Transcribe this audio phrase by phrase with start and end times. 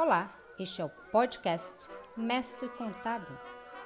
[0.00, 3.36] Olá, este é o podcast Mestre Contábil.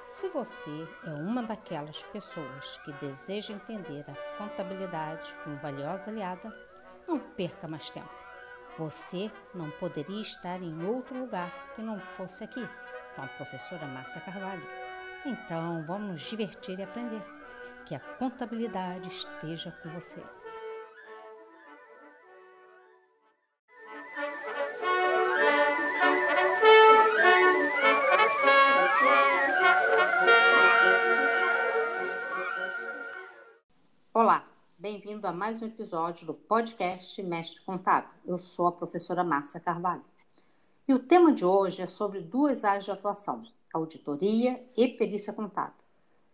[0.05, 6.55] Se você é uma daquelas pessoas que deseja entender a contabilidade como valiosa aliada,
[7.07, 8.13] não perca mais tempo.
[8.77, 12.63] Você não poderia estar em outro lugar que não fosse aqui,
[13.15, 14.67] com a professora Márcia Carvalho.
[15.25, 17.23] Então, vamos nos divertir e aprender.
[17.87, 20.21] Que a contabilidade esteja com você.
[35.23, 38.09] Bem-vindo a mais um episódio do podcast Mestre Contábil.
[38.25, 40.03] Eu sou a professora Márcia Carvalho.
[40.85, 43.41] E o tema de hoje é sobre duas áreas de atuação,
[43.73, 45.79] auditoria e perícia contábil.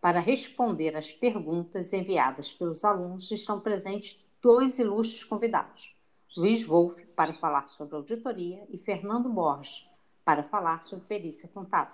[0.02, 5.96] Para responder às perguntas enviadas pelos alunos, estão presentes dois ilustres convidados:
[6.36, 9.88] Luiz Wolff, para falar sobre auditoria, e Fernando Borges,
[10.26, 11.94] para falar sobre perícia contábil.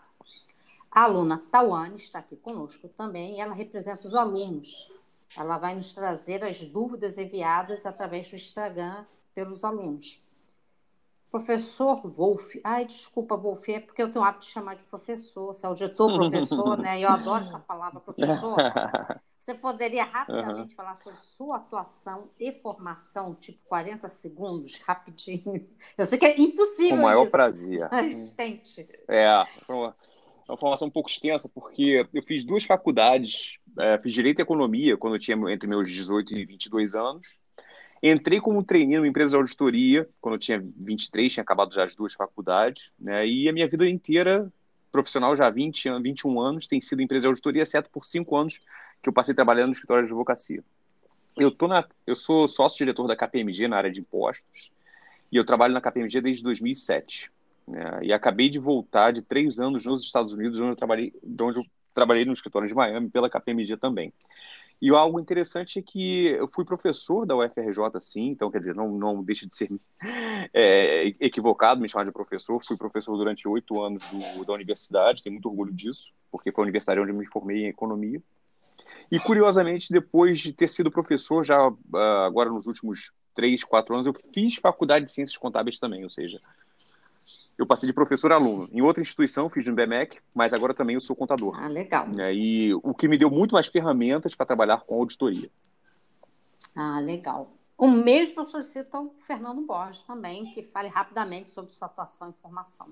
[0.89, 4.94] A aluna Tawane está aqui conosco também e ela representa os alunos
[5.37, 10.23] ela vai nos trazer as dúvidas enviadas através do Instagram pelos alunos.
[11.29, 15.53] Professor Wolf, ai, desculpa, Wolf, é porque eu tenho o hábito de chamar de professor,
[15.53, 17.01] você é auditor, professor, né?
[17.01, 18.55] Eu adoro essa palavra, professor.
[19.45, 20.75] Você poderia rapidamente uhum.
[20.75, 25.69] falar sobre sua atuação e formação, tipo 40 segundos, rapidinho?
[25.95, 26.95] Eu sei que é impossível.
[26.95, 27.87] Com o maior isso, prazer.
[27.91, 28.89] Mas tente.
[29.07, 29.45] É, é
[30.49, 34.97] uma formação um pouco extensa, porque eu fiz duas faculdades, é, fiz Direito e Economia,
[34.97, 37.35] quando eu tinha entre meus 18 e 22 anos.
[38.01, 41.95] Entrei como trainee numa empresa de auditoria, quando eu tinha 23, tinha acabado já as
[41.95, 43.25] duas faculdades, né?
[43.25, 44.51] E a minha vida inteira
[44.91, 48.61] profissional, já há 20, 21 anos, tem sido empresa de auditoria, exceto por cinco anos
[49.03, 50.63] que eu passei trabalhando no escritório de advocacia.
[51.35, 54.71] Eu, tô na, eu sou sócio-diretor da KPMG na área de impostos,
[55.29, 57.29] e eu trabalho na KPMG desde 2007.
[57.67, 57.99] Né?
[58.03, 61.65] E acabei de voltar de três anos nos Estados Unidos, onde eu trabalhei, onde eu
[61.95, 64.13] trabalhei no escritório de Miami pela KPMG também.
[64.81, 68.91] E algo interessante é que eu fui professor da UFRJ, sim, então, quer dizer, não,
[68.91, 69.71] não deixa de ser
[70.53, 72.61] é, equivocado me chamar de professor.
[72.63, 76.65] Fui professor durante oito anos do, da universidade, tenho muito orgulho disso, porque foi a
[76.65, 78.21] universidade onde eu me formei em economia.
[79.09, 81.57] E, curiosamente, depois de ter sido professor, já
[81.93, 86.09] ah, agora nos últimos três, quatro anos, eu fiz faculdade de ciências contábeis também, ou
[86.09, 86.41] seja,
[87.57, 88.69] eu passei de professor a aluno.
[88.71, 91.57] Em outra instituição, fiz no BMEC, mas agora também eu sou contador.
[91.57, 92.07] Ah, legal.
[92.33, 95.49] E o que me deu muito mais ferramentas para trabalhar com auditoria.
[96.75, 97.51] Ah, legal.
[97.77, 102.41] O mesmo eu solicito ao Fernando Borges também, que fale rapidamente sobre sua atuação e
[102.41, 102.87] formação.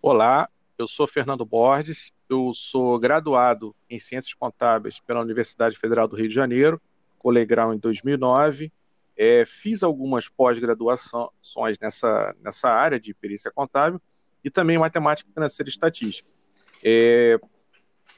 [0.00, 6.16] Olá, eu sou Fernando Borges, eu sou graduado em Ciências Contábeis pela Universidade Federal do
[6.16, 6.80] Rio de Janeiro,
[7.18, 8.70] colegrau em 2009,
[9.16, 14.00] é, fiz algumas pós-graduações nessa, nessa área de perícia contábil
[14.42, 16.28] e também matemática financeira e estatística.
[16.82, 17.38] É,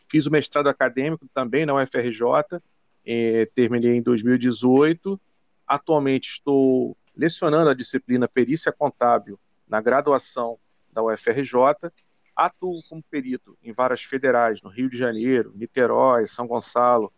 [0.09, 2.61] fiz o mestrado acadêmico também na UFRJ,
[3.05, 5.21] é, terminei em 2018.
[5.67, 10.59] Atualmente estou lecionando a disciplina Perícia Contábil na graduação
[10.93, 11.93] da UFRJ.
[12.35, 17.13] Atuo como perito em várias federais no Rio de Janeiro, Niterói, São Gonçalo,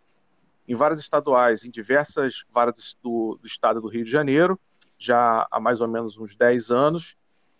[0.68, 4.60] em várias estaduais, em diversas varas do, do estado do Rio de Janeiro,
[4.98, 7.16] já há mais ou menos uns 10 anos,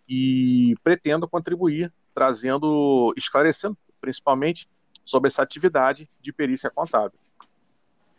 [0.06, 4.68] e pretendo contribuir, trazendo, esclarecendo principalmente
[5.04, 7.18] sobre essa atividade de perícia contábil.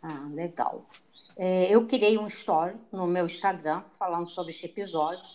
[0.02, 0.88] Ah, legal.
[1.36, 5.28] É, eu criei um story no meu Instagram falando sobre este episódio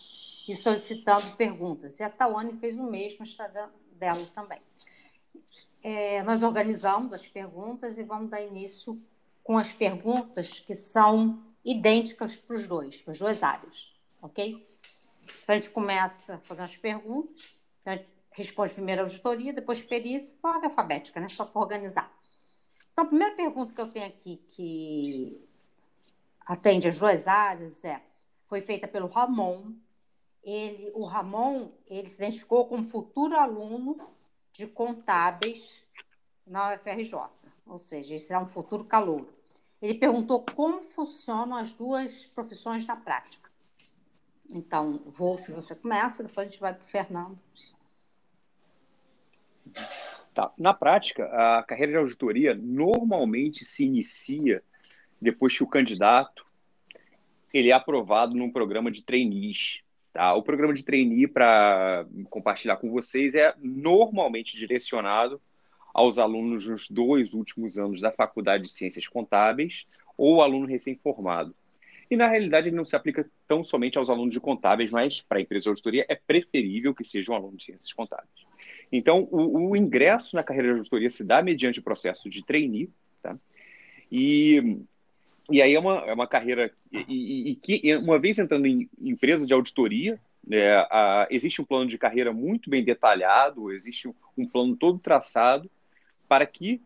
[0.47, 1.99] e solicitando perguntas.
[1.99, 4.59] E a Tawane fez o mesmo no Instagram dela também.
[5.81, 8.99] É, nós organizamos as perguntas e vamos dar início
[9.45, 14.67] com as perguntas que são idênticas para os dois, para as duas áreas, ok?
[15.43, 19.79] Então, a gente começa fazendo as perguntas, então, a gente responde primeiro a auditoria, depois
[19.79, 21.27] perícia, por ordem alfabética, né?
[21.27, 22.11] Só para organizar.
[22.91, 25.47] Então, a primeira pergunta que eu tenho aqui, que
[26.43, 28.01] atende as duas áreas, é,
[28.47, 29.73] foi feita pelo Ramon.
[30.41, 34.09] Ele, o Ramon, ele se identificou como futuro aluno
[34.51, 35.83] de contábeis
[36.47, 37.13] na UFRJ,
[37.67, 39.35] ou seja, esse é um futuro calouro.
[39.81, 43.49] Ele perguntou como funcionam as duas profissões na prática.
[44.49, 47.39] Então, Wolf, você começa, depois a gente vai para o Fernando.
[50.33, 50.51] Tá.
[50.57, 54.63] Na prática, a carreira de auditoria normalmente se inicia
[55.19, 56.45] depois que o candidato
[57.53, 59.81] ele é aprovado num programa de trainees.
[60.11, 60.33] Tá?
[60.33, 65.41] O programa de trainee, para compartilhar com vocês, é normalmente direcionado
[65.95, 69.85] aos alunos nos dois últimos anos da Faculdade de Ciências Contábeis
[70.17, 71.55] ou aluno recém-formado.
[72.11, 75.37] E, na realidade, ele não se aplica tão somente aos alunos de contábeis, mas para
[75.37, 78.45] a empresa de auditoria é preferível que seja um aluno de ciências contábeis.
[78.91, 82.89] Então, o, o ingresso na carreira de auditoria se dá mediante o processo de trainee,
[83.23, 83.37] tá?
[84.11, 84.77] E,
[85.49, 89.47] e aí é uma, é uma carreira e, e, que, uma vez entrando em empresa
[89.47, 90.19] de auditoria,
[90.51, 94.99] é, a, existe um plano de carreira muito bem detalhado, existe um, um plano todo
[94.99, 95.71] traçado
[96.27, 96.81] para que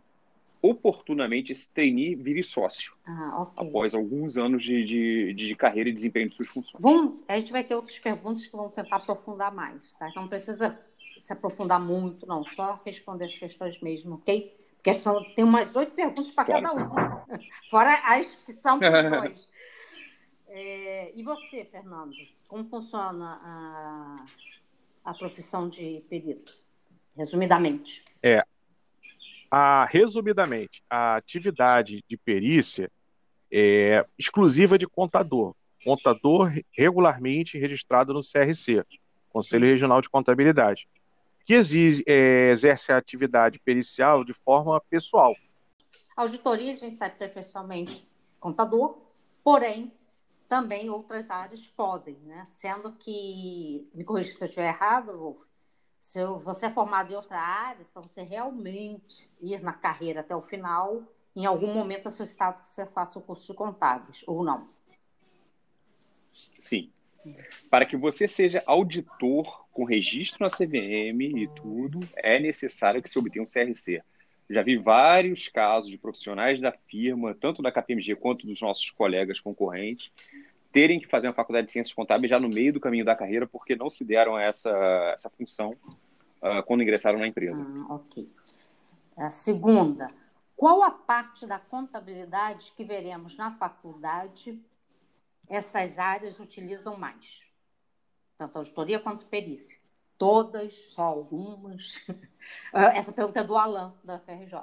[0.62, 3.68] oportunamente esse trainee vire sócio ah, okay.
[3.68, 6.82] após alguns anos de, de, de, carreira e desempenho de suas funções.
[6.82, 10.10] Bom, a gente vai ter outras perguntas que vão tentar aprofundar mais, tá?
[10.10, 10.78] Então não precisa
[11.18, 14.56] se aprofundar muito, não, só responder as questões mesmo, ok?
[14.76, 16.64] Porque são, tem umas oito perguntas para claro.
[16.64, 17.40] cada um,
[17.70, 19.50] fora as que são questões.
[20.48, 22.16] é, e você, Fernando,
[22.48, 24.26] como funciona a,
[25.06, 26.58] a profissão de perito?
[27.16, 28.04] Resumidamente.
[28.24, 28.44] É,
[29.50, 32.92] a, resumidamente, a atividade de perícia
[33.52, 35.56] é exclusiva de contador.
[35.84, 38.84] Contador regularmente registrado no CRC,
[39.30, 40.88] Conselho Regional de Contabilidade,
[41.46, 45.34] que exige, é, exerce a atividade pericial de forma pessoal.
[46.16, 48.08] Auditoria, a gente sabe perfeitamente
[48.40, 49.00] contador,
[49.44, 49.92] porém,
[50.50, 52.44] também outras áreas podem, né?
[52.48, 55.46] Sendo que, me corrija se eu estiver errado,
[56.00, 60.42] se você é formado em outra área, para você realmente ir na carreira até o
[60.42, 61.04] final,
[61.36, 64.70] em algum momento é solicitado que você faça o curso de contábeis, ou não?
[66.60, 66.92] Sim.
[67.70, 73.20] Para que você seja auditor com registro na CVM e tudo, é necessário que se
[73.20, 74.02] obtenha um CRC.
[74.50, 79.40] Já vi vários casos de profissionais da firma, tanto da KPMG quanto dos nossos colegas
[79.40, 80.12] concorrentes,
[80.72, 83.48] terem que fazer uma faculdade de ciências contábeis já no meio do caminho da carreira,
[83.48, 84.70] porque não se deram essa,
[85.14, 85.76] essa função
[86.42, 87.66] uh, quando ingressaram na empresa.
[87.66, 88.30] Ah, ok.
[89.18, 90.10] A segunda,
[90.56, 94.62] qual a parte da contabilidade que veremos na faculdade
[95.48, 97.42] essas áreas utilizam mais?
[98.38, 99.78] Tanto auditoria quanto perícia.
[100.18, 101.94] Todas, só algumas?
[102.74, 104.62] Essa pergunta é do Alan, da FRJ.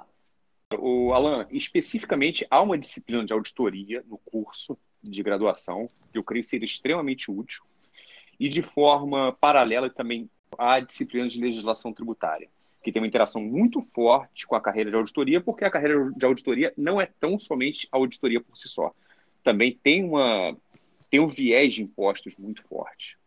[0.79, 4.77] O Alan, especificamente, há uma disciplina de auditoria no curso
[5.09, 7.63] de graduação, que eu creio ser extremamente útil,
[8.39, 12.49] e de forma paralela também a disciplina de legislação tributária,
[12.83, 16.25] que tem uma interação muito forte com a carreira de auditoria, porque a carreira de
[16.25, 18.93] auditoria não é tão somente a auditoria por si só.
[19.43, 20.55] Também tem, uma,
[21.09, 23.17] tem um viés de impostos muito forte.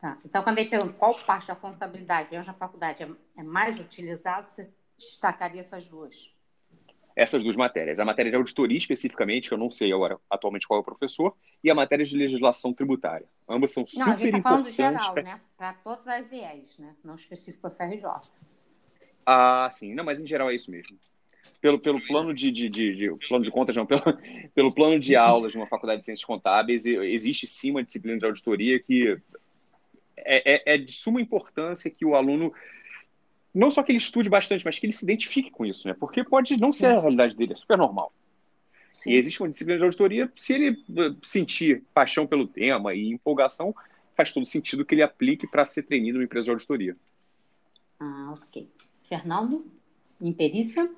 [0.00, 0.18] Tá.
[0.24, 3.08] Então, quando ele pergunta qual parte da contabilidade na faculdade é,
[3.38, 6.33] é mais utilizada, você destacaria essas duas?
[7.16, 8.00] Essas duas matérias.
[8.00, 11.34] A matéria de auditoria, especificamente, que eu não sei agora atualmente qual é o professor,
[11.62, 13.26] e a matéria de legislação tributária.
[13.48, 14.06] Ambas são super importantes.
[14.06, 15.40] Não, a gente está falando geral, né?
[15.56, 16.94] Para todas as IEs, né?
[17.04, 18.04] Não específico para FRJ.
[19.24, 19.94] Ah, sim.
[19.94, 20.98] Não, mas em geral é isso mesmo.
[21.60, 24.02] Pelo, pelo plano de, de, de, de plano de contas, não, pelo,
[24.54, 28.24] pelo plano de aulas de uma faculdade de ciências contábeis, existe sim uma disciplina de
[28.24, 29.16] auditoria que
[30.16, 32.52] é, é, é de suma importância que o aluno
[33.54, 35.94] não só que ele estude bastante, mas que ele se identifique com isso, né?
[35.94, 38.12] Porque pode não ser a realidade dele, é super normal.
[38.92, 39.12] Sim.
[39.12, 43.74] E existe uma disciplina de auditoria, se ele eh, sentir paixão pelo tema e empolgação,
[44.16, 46.96] faz todo sentido que ele aplique para ser treinado numa empresa de auditoria.
[48.00, 48.68] Ah, ok.
[49.02, 49.64] Fernando,
[50.20, 50.90] em perícia?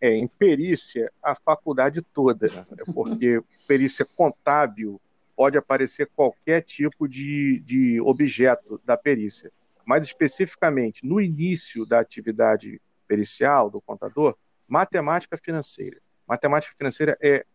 [0.00, 2.64] É, em perícia, a faculdade toda, né?
[2.94, 5.00] porque perícia contábil
[5.34, 9.50] pode aparecer qualquer tipo de, de objeto da perícia
[9.88, 14.36] mais especificamente no início da atividade pericial do contador,
[14.68, 15.98] matemática financeira.
[16.28, 17.46] Matemática financeira é,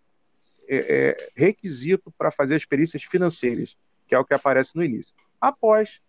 [0.68, 5.14] é, é requisito para fazer as perícias financeiras, que é o que aparece no início.
[5.40, 6.02] Após,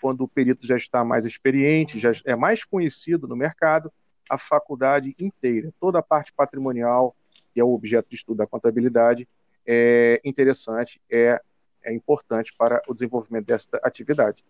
[0.00, 3.92] quando o perito já está mais experiente, já é mais conhecido no mercado,
[4.30, 7.16] a faculdade inteira, toda a parte patrimonial,
[7.52, 9.28] que é o objeto de estudo da contabilidade,
[9.66, 11.42] é interessante, é,
[11.82, 14.44] é importante para o desenvolvimento desta atividade.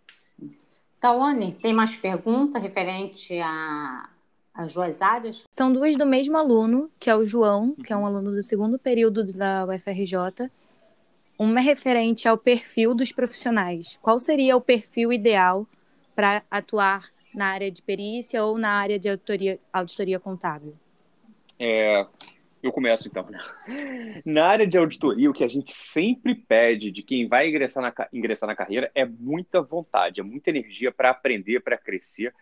[1.02, 4.08] Taone, tem mais pergunta referente a
[4.54, 5.44] as duas áreas?
[5.50, 8.78] São duas do mesmo aluno, que é o João, que é um aluno do segundo
[8.78, 10.48] período da UFRJ.
[11.36, 13.98] Uma é referente ao perfil dos profissionais.
[14.00, 15.66] Qual seria o perfil ideal
[16.14, 20.74] para atuar na área de perícia ou na área de auditoria, auditoria contábil?
[21.58, 22.06] É,
[22.62, 23.26] eu começo então.
[23.28, 24.22] Né?
[24.24, 28.08] Na área de auditoria, o que a gente sempre pede de quem vai ingressar na,
[28.12, 32.32] ingressar na carreira é muita vontade, é muita energia para aprender, para crescer.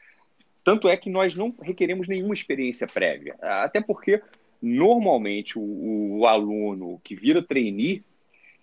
[0.63, 3.35] Tanto é que nós não requeremos nenhuma experiência prévia.
[3.41, 4.23] Até porque,
[4.61, 8.05] normalmente, o, o aluno que vira trainee,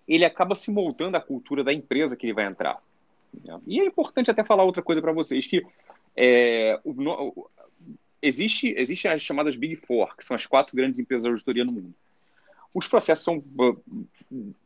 [0.07, 2.79] ele acaba se moldando à cultura da empresa que ele vai entrar.
[3.65, 5.65] E é importante até falar outra coisa para vocês, que
[6.15, 7.47] é, o,
[8.21, 11.71] existe, existe as chamadas Big Four, que são as quatro grandes empresas de auditoria no
[11.71, 11.93] mundo.
[12.73, 13.43] Os processos são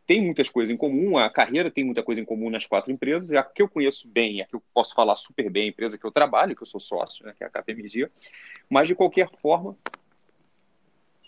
[0.06, 3.32] tem muitas coisas em comum, a carreira tem muita coisa em comum nas quatro empresas,
[3.32, 6.06] a que eu conheço bem, a que eu posso falar super bem, a empresa que
[6.06, 8.10] eu trabalho, que eu sou sócio, né, que é a KPMG,
[8.70, 9.78] mas de qualquer forma,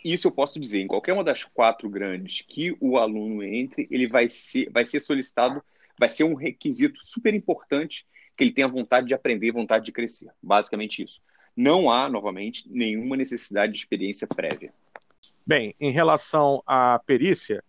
[0.03, 4.07] isso eu posso dizer, em qualquer uma das quatro grandes que o aluno entre, ele
[4.07, 5.63] vai ser, vai ser solicitado,
[5.97, 10.31] vai ser um requisito super importante que ele tenha vontade de aprender, vontade de crescer.
[10.41, 11.21] Basicamente isso.
[11.55, 14.73] Não há, novamente, nenhuma necessidade de experiência prévia.
[15.45, 17.63] Bem, em relação à perícia,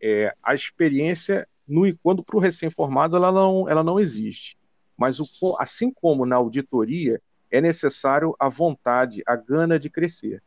[0.00, 4.56] é, a experiência, no, quando para o recém-formado, ela não, ela não existe.
[4.96, 10.42] Mas, o, assim como na auditoria, é necessário a vontade, a gana de crescer.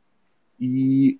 [0.59, 1.19] E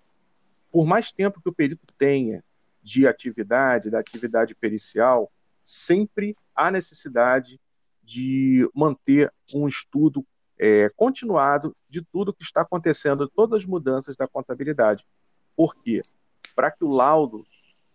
[0.71, 2.43] por mais tempo que o perito tenha
[2.81, 5.31] de atividade, da atividade pericial,
[5.63, 7.59] sempre há necessidade
[8.03, 10.25] de manter um estudo
[10.59, 15.05] é, continuado de tudo que está acontecendo, todas as mudanças da contabilidade.
[15.55, 16.01] Por quê?
[16.55, 17.45] Para que o laudo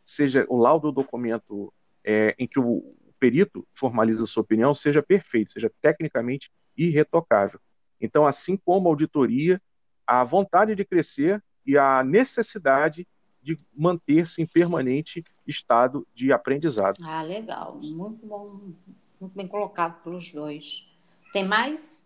[0.04, 5.02] seja o laudo do documento é, em que o, o perito formaliza sua opinião seja
[5.02, 7.60] perfeito, seja tecnicamente irretocável.
[8.00, 9.60] Então, assim como a auditoria,
[10.06, 13.06] a vontade de crescer e a necessidade
[13.42, 16.96] de manter-se em permanente estado de aprendizado.
[17.02, 17.78] Ah, legal.
[17.82, 18.72] Muito bom.
[19.20, 20.86] Muito bem colocado pelos dois.
[21.32, 22.03] Tem mais?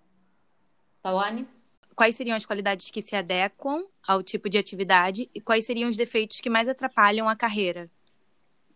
[1.02, 1.46] Tawane?
[1.94, 5.96] Quais seriam as qualidades que se adequam ao tipo de atividade e quais seriam os
[5.96, 7.90] defeitos que mais atrapalham a carreira?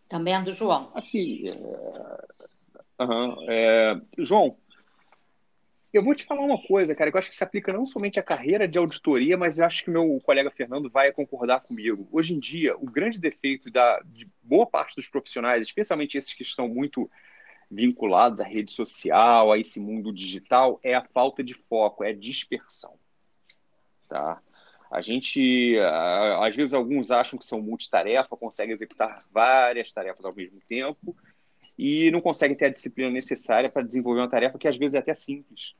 [0.09, 0.91] Também a do João.
[0.93, 3.03] Assim, é...
[3.03, 4.01] Uhum, é...
[4.17, 4.57] João,
[5.93, 8.19] eu vou te falar uma coisa, cara, que eu acho que se aplica não somente
[8.19, 12.07] à carreira de auditoria, mas eu acho que meu colega Fernando vai concordar comigo.
[12.11, 16.41] Hoje em dia, o grande defeito da, de boa parte dos profissionais, especialmente esses que
[16.41, 17.09] estão muito
[17.73, 22.15] vinculados à rede social, a esse mundo digital, é a falta de foco, é a
[22.15, 22.93] dispersão.
[24.07, 24.41] Tá?
[24.91, 25.75] A gente,
[26.39, 31.15] às vezes, alguns acham que são multitarefa, conseguem executar várias tarefas ao mesmo tempo
[31.77, 34.99] e não conseguem ter a disciplina necessária para desenvolver uma tarefa que às vezes é
[34.99, 35.73] até simples,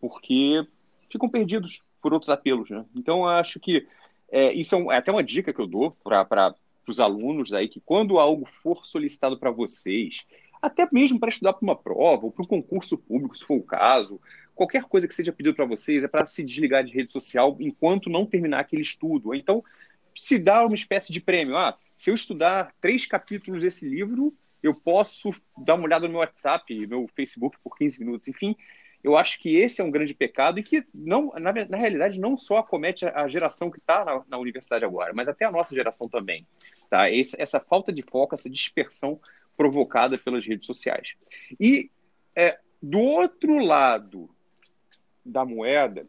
[0.00, 0.66] porque
[1.10, 2.70] ficam perdidos por outros apelos.
[2.70, 2.84] Né?
[2.94, 3.86] Então, acho que
[4.30, 6.54] é, isso é, um, é, até uma dica que eu dou para
[6.88, 10.24] os alunos aí, que quando algo for solicitado para vocês,
[10.60, 13.62] até mesmo para estudar para uma prova ou para um concurso público, se for o
[13.62, 14.20] caso,
[14.54, 18.10] qualquer coisa que seja pedido para vocês é para se desligar de rede social enquanto
[18.10, 19.34] não terminar aquele estudo.
[19.34, 19.62] Então,
[20.14, 21.56] se dá uma espécie de prêmio.
[21.56, 26.20] Ah, se eu estudar três capítulos desse livro, eu posso dar uma olhada no meu
[26.20, 28.28] WhatsApp, meu Facebook por 15 minutos.
[28.28, 28.56] Enfim,
[29.04, 32.36] eu acho que esse é um grande pecado e que, não, na, na realidade, não
[32.36, 35.74] só acomete a, a geração que está na, na, universidade agora, mas até a nossa
[35.74, 36.46] geração também.
[36.90, 37.10] Tá?
[37.10, 39.20] Esse, essa falta de foco, essa dispersão
[39.56, 41.14] provocada pelas redes sociais.
[41.58, 41.90] E
[42.34, 44.28] é, do outro lado
[45.24, 46.06] da moeda,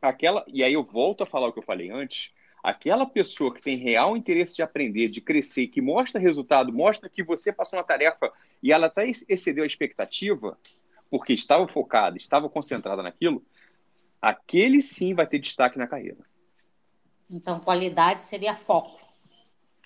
[0.00, 2.32] aquela e aí eu volto a falar o que eu falei antes,
[2.62, 7.22] aquela pessoa que tem real interesse de aprender, de crescer, que mostra resultado, mostra que
[7.22, 8.32] você passou uma tarefa
[8.62, 10.58] e ela até excedeu a expectativa,
[11.10, 13.42] porque estava focada, estava concentrada naquilo,
[14.20, 16.18] aquele sim vai ter destaque na carreira.
[17.30, 19.06] Então, qualidade seria foco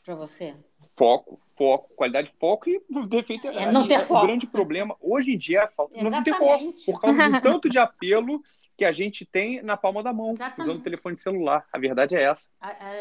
[0.04, 0.54] para você?
[0.96, 4.25] Foco, foco, qualidade, foco e defeito é, não ter é, foco.
[4.25, 7.40] O grande problema hoje em dia é a falta não ter foco, por causa do
[7.40, 8.42] tanto de apelo
[8.76, 10.61] que a gente tem na palma da mão, Exatamente.
[10.61, 11.66] usando o telefone celular.
[11.72, 12.49] A verdade é essa.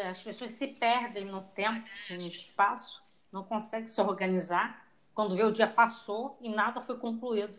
[0.08, 4.86] As pessoas se perdem no tempo, no espaço, não conseguem se organizar.
[5.14, 7.58] Quando vê o dia passou e nada foi concluído.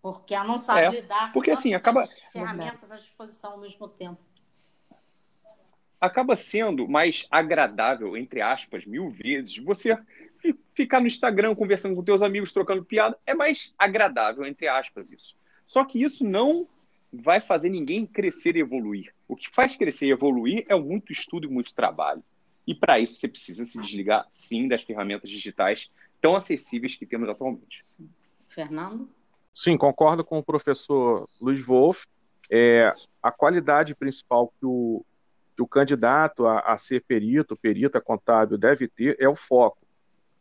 [0.00, 2.08] Porque ela não sabe é, lidar porque, com assim, acaba...
[2.32, 4.18] ferramentas à disposição ao mesmo tempo
[6.02, 9.96] acaba sendo mais agradável, entre aspas, mil vezes, você
[10.74, 13.16] ficar no Instagram conversando com teus amigos, trocando piada.
[13.24, 15.36] É mais agradável, entre aspas, isso.
[15.64, 16.66] Só que isso não
[17.12, 19.14] vai fazer ninguém crescer e evoluir.
[19.28, 22.24] O que faz crescer e evoluir é muito estudo e muito trabalho.
[22.66, 25.88] E para isso você precisa se desligar, sim, das ferramentas digitais
[26.20, 27.80] tão acessíveis que temos atualmente.
[28.48, 29.08] Fernando?
[29.54, 32.06] Sim, concordo com o professor Luiz Wolff.
[32.50, 32.92] É,
[33.22, 35.04] a qualidade principal que o,
[35.54, 39.78] que o candidato a, a ser perito, perita contábil deve ter é o foco.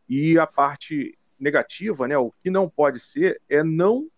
[0.07, 4.09] E a parte negativa, né, o que não pode ser é não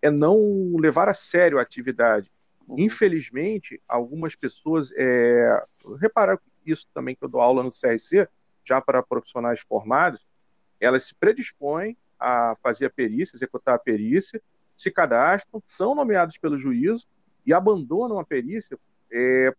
[0.00, 2.30] é não levar a sério a atividade.
[2.66, 2.76] Uhum.
[2.78, 5.64] Infelizmente, algumas pessoas é,
[6.00, 8.28] repararam isso também que eu dou aula no CRC,
[8.64, 10.26] já para profissionais formados,
[10.78, 14.40] elas se predispõem a fazer a perícia, executar a perícia,
[14.76, 17.06] se cadastram, são nomeados pelo juízo
[17.44, 18.78] e abandonam a perícia
[19.10, 19.52] é,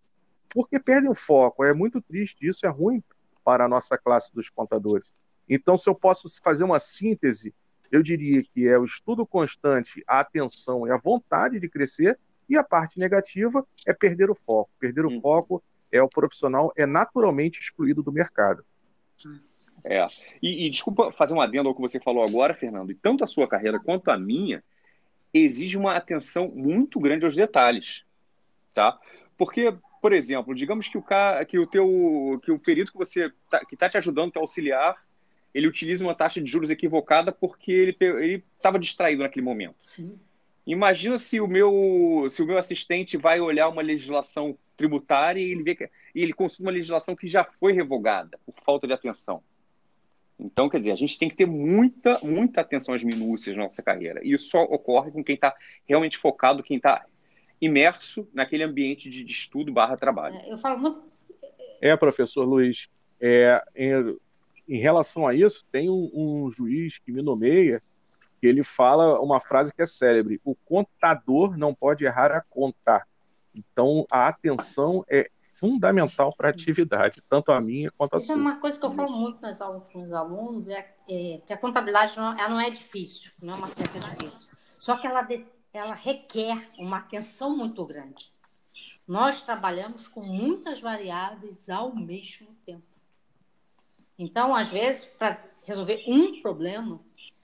[0.50, 1.64] porque perdem o foco.
[1.64, 3.04] É muito triste, isso é ruim
[3.44, 5.14] para a nossa classe dos contadores.
[5.48, 7.54] Então, se eu posso fazer uma síntese,
[7.92, 12.58] eu diria que é o estudo constante, a atenção e a vontade de crescer, e
[12.58, 14.70] a parte negativa é perder o foco.
[14.80, 15.22] Perder o hum.
[15.22, 18.64] foco é o profissional é naturalmente excluído do mercado.
[19.84, 20.04] É.
[20.42, 22.92] E, e, desculpa fazer um adendo ao que você falou agora, Fernando.
[22.92, 24.64] E tanto a sua carreira quanto a minha
[25.34, 28.04] exige uma atenção muito grande aos detalhes,
[28.74, 29.00] tá?
[29.38, 33.32] Porque, por exemplo, digamos que o cara, que o teu, que o perito que você
[33.50, 34.96] tá, que está te ajudando, é auxiliar,
[35.54, 39.76] ele utiliza uma taxa de juros equivocada porque ele estava distraído naquele momento.
[39.82, 40.18] Sim.
[40.66, 45.64] Imagina se o meu se o meu assistente vai olhar uma legislação tributária e ele
[45.64, 49.42] vê que ele consulta uma legislação que já foi revogada por falta de atenção.
[50.40, 53.84] Então, quer dizer, a gente tem que ter muita, muita atenção às minúcias na nossa
[53.84, 54.22] carreira.
[54.24, 55.54] E isso só ocorre com quem está
[55.86, 57.06] realmente focado, quem está
[57.62, 60.36] imerso naquele ambiente de, de estudo barra trabalho.
[60.36, 61.04] É, eu falo muito...
[61.82, 62.90] É, professor Luiz,
[63.20, 64.18] é, em,
[64.68, 67.82] em relação a isso, tem um, um juiz que me nomeia
[68.40, 73.08] que ele fala uma frase que é célebre: o contador não pode errar a contar.
[73.54, 78.36] Então, a atenção é fundamental para a atividade, tanto a minha quanto a Isso sua.
[78.36, 81.52] é uma coisa que eu falo muito nas aulas com os alunos, é, é, que
[81.52, 84.48] a contabilidade não, ela não é difícil, não é uma ciência difícil.
[84.78, 85.28] Só que ela,
[85.74, 88.32] ela requer uma atenção muito grande.
[89.08, 92.84] Nós trabalhamos com muitas variáveis ao mesmo tempo.
[94.18, 97.00] Então, às vezes, para resolver um problema,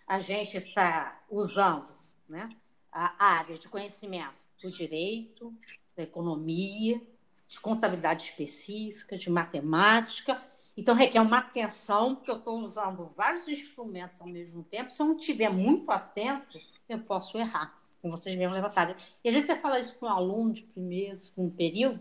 [0.05, 1.88] a gente está usando
[2.27, 2.50] né,
[2.91, 5.53] a área de conhecimento do direito,
[5.96, 7.01] da economia,
[7.48, 10.41] de contabilidade específica, de matemática.
[10.75, 14.91] Então, requer uma atenção, porque eu estou usando vários instrumentos ao mesmo tempo.
[14.91, 18.95] Se eu não estiver muito atento, eu posso errar, como vocês mesmos levantaram.
[19.24, 22.00] E às vezes você fala isso com um aluno de primeiro, segundo período,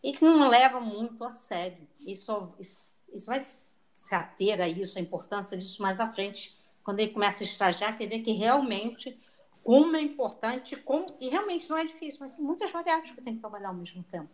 [0.00, 1.88] e que não leva muito a sério.
[2.06, 7.00] Isso, isso, isso vai se ater a isso, a importância disso mais à frente, quando
[7.00, 9.18] ele começa a estagiar, quer ver que realmente
[9.64, 13.36] como é importante, como, e realmente não é difícil, mas muitas variáveis que eu tenho
[13.36, 14.30] que trabalhar ao mesmo tempo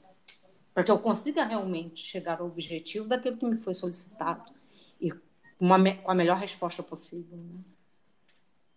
[0.75, 4.52] para que eu consiga realmente chegar ao objetivo daquilo que me foi solicitado
[5.00, 5.11] e
[5.58, 7.38] uma, com a melhor resposta possível.
[7.38, 7.61] Né?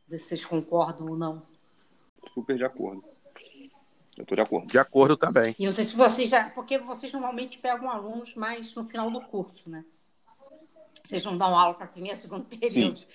[0.05, 1.45] Dizer se vocês concordam ou não.
[2.33, 3.03] Super de acordo.
[4.17, 4.67] Eu estou de acordo.
[4.67, 5.55] De acordo também.
[5.57, 9.21] E eu sei se vocês já, porque vocês normalmente pegam alunos mais no final do
[9.21, 9.85] curso, né?
[11.03, 12.97] Vocês não dão aula para primeiro e segundo período.
[12.99, 13.05] Sim.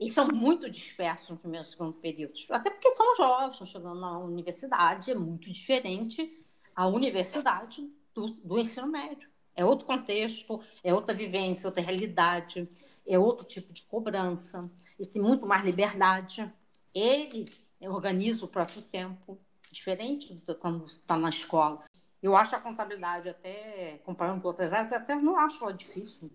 [0.00, 2.34] E são muito dispersos no primeiro e segundo período.
[2.50, 8.58] Até porque são jovens, estão chegando na universidade, é muito diferente a universidade do, do
[8.58, 9.28] ensino médio.
[9.56, 12.68] É outro contexto, é outra vivência, outra realidade,
[13.06, 16.48] é outro tipo de cobrança, e tem muito mais liberdade.
[16.94, 17.48] Ele
[17.82, 19.38] organiza o próprio tempo,
[19.70, 21.84] diferente do quando está na escola.
[22.22, 26.30] Eu acho a contabilidade, até comparando com outras áreas, até não acho ela difícil.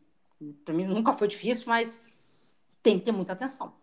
[0.63, 2.01] Para mim nunca foi difícil, mas
[2.81, 3.73] tem que ter muita atenção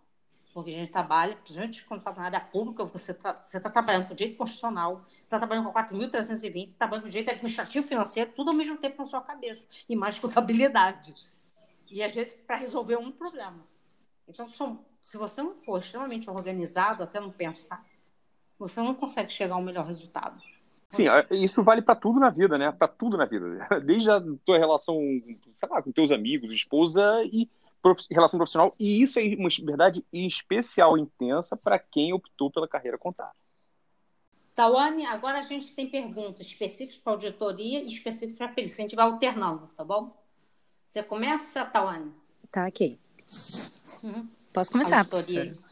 [0.52, 4.14] porque a gente trabalha, principalmente quando está na área pública, você está tá trabalhando com
[4.14, 8.50] direito constitucional, você está trabalhando com 4.320, você está trabalhando com direito administrativo financeiro, tudo
[8.50, 11.14] ao mesmo tempo na sua cabeça, e mais contabilidade.
[11.88, 13.64] E às vezes para resolver um problema.
[14.28, 14.48] Então,
[15.00, 17.84] se você não for extremamente organizado, até não pensar,
[18.58, 20.42] você não consegue chegar ao melhor resultado.
[20.90, 22.72] Sim, isso vale para tudo na vida, né?
[22.72, 23.66] Para tudo na vida.
[23.86, 24.96] Desde a tua relação,
[25.56, 27.48] sei lá, com teus amigos, esposa e
[28.10, 33.40] relação profissional, e isso é uma verdade especial, intensa, para quem optou pela carreira contábil.
[34.54, 38.82] Tawane, agora a gente tem perguntas específicas para auditoria e específicas para perícia.
[38.82, 40.14] A gente vai alternando, tá bom?
[40.86, 42.12] Você começa, Tawane?
[42.50, 42.98] Tá, ok.
[44.02, 44.28] Uhum.
[44.52, 45.42] Posso começar, auditoria.
[45.42, 45.70] professora?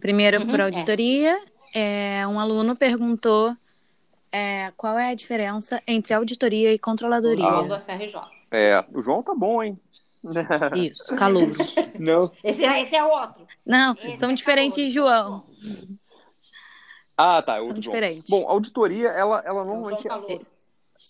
[0.00, 1.42] Primeiro, uhum, por auditoria,
[1.74, 2.20] é.
[2.20, 3.56] É, um aluno perguntou
[4.32, 7.46] é, qual é a diferença entre auditoria e controladoria.
[7.46, 8.20] O do FRJ.
[8.50, 9.78] É, o João tá bom, hein?
[10.74, 11.54] Isso, calouro.
[11.98, 12.24] Não.
[12.42, 13.46] Esse, esse é outro.
[13.64, 15.44] Não, esse são é diferentes, João.
[17.16, 17.58] Ah, tá.
[17.58, 18.28] É são diferentes.
[18.28, 20.06] Bom, auditoria, ela, ela normalmente.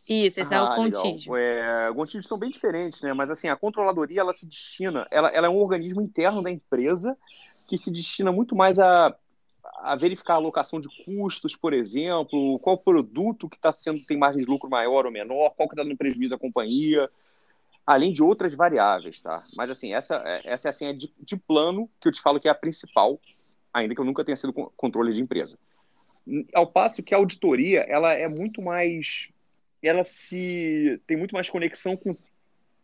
[0.09, 1.37] Isso, esse ah, é o ah, contígio.
[1.37, 3.13] É, contígios são bem diferentes, né?
[3.13, 7.17] Mas assim, a controladoria ela se destina, ela, ela é um organismo interno da empresa
[7.67, 9.15] que se destina muito mais a,
[9.83, 14.43] a verificar a alocação de custos, por exemplo, qual produto que está sendo tem margem
[14.43, 17.11] de lucro maior ou menor, qual que está dando prejuízo à companhia
[17.89, 19.43] além de outras variáveis, tá?
[19.57, 22.47] Mas assim, essa, essa é assim, é de, de plano que eu te falo que
[22.47, 23.19] é a principal,
[23.73, 25.59] ainda que eu nunca tenha sido controle de empresa.
[26.55, 29.31] Ao passo que a auditoria, ela é muito mais
[29.83, 32.17] ela se tem muito mais conexão com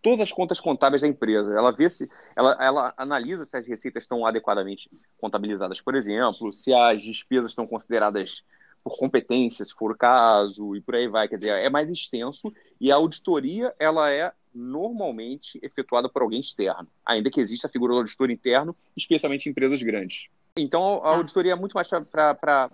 [0.03, 1.53] todas as contas contábeis da empresa.
[1.55, 6.73] Ela vê se ela, ela analisa se as receitas estão adequadamente contabilizadas, por exemplo, se
[6.75, 8.43] as despesas estão consideradas
[8.85, 11.27] por competência, se for o caso, e por aí vai.
[11.27, 16.87] Quer dizer, é mais extenso e a auditoria ela é normalmente efetuada por alguém externo,
[17.05, 20.29] ainda que exista a figura do auditor interno, especialmente em empresas grandes.
[20.57, 21.09] Então, a tá.
[21.09, 22.71] auditoria é muito mais para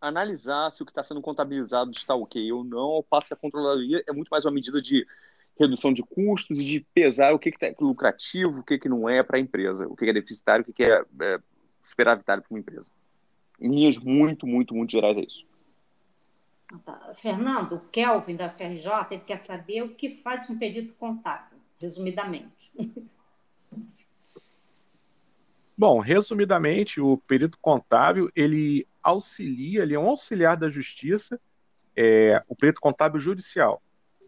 [0.00, 3.36] analisar se o que está sendo contabilizado está ok ou não, ao passo que a
[3.36, 5.06] controladoria é muito mais uma medida de
[5.58, 9.22] redução de custos e de pesar o que está lucrativo, o que, que não é
[9.22, 11.40] para a empresa, o que é deficitário, o que é, é
[11.82, 12.90] superavitário para uma empresa.
[13.58, 15.46] Em linhas muito, muito, muito gerais é isso.
[16.84, 17.12] Tá.
[17.14, 22.72] Fernando, o Kelvin da FRJ, ele quer saber o que faz um perito contábil, resumidamente.
[25.78, 31.40] Bom, resumidamente, o perito contábil ele auxilia, ele é um auxiliar da justiça,
[31.96, 33.82] é, o perito contábil judicial.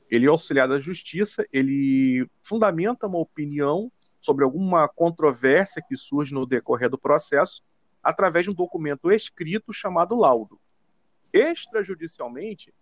[0.08, 6.46] Ele é auxiliar da justiça, ele fundamenta uma opinião sobre alguma controvérsia que surge no
[6.46, 7.62] decorrer do processo
[8.02, 10.60] através de um documento escrito chamado laudo.
[11.32, 12.72] Extrajudicialmente,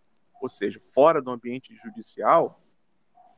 [0.40, 2.62] ou seja, fora do ambiente judicial,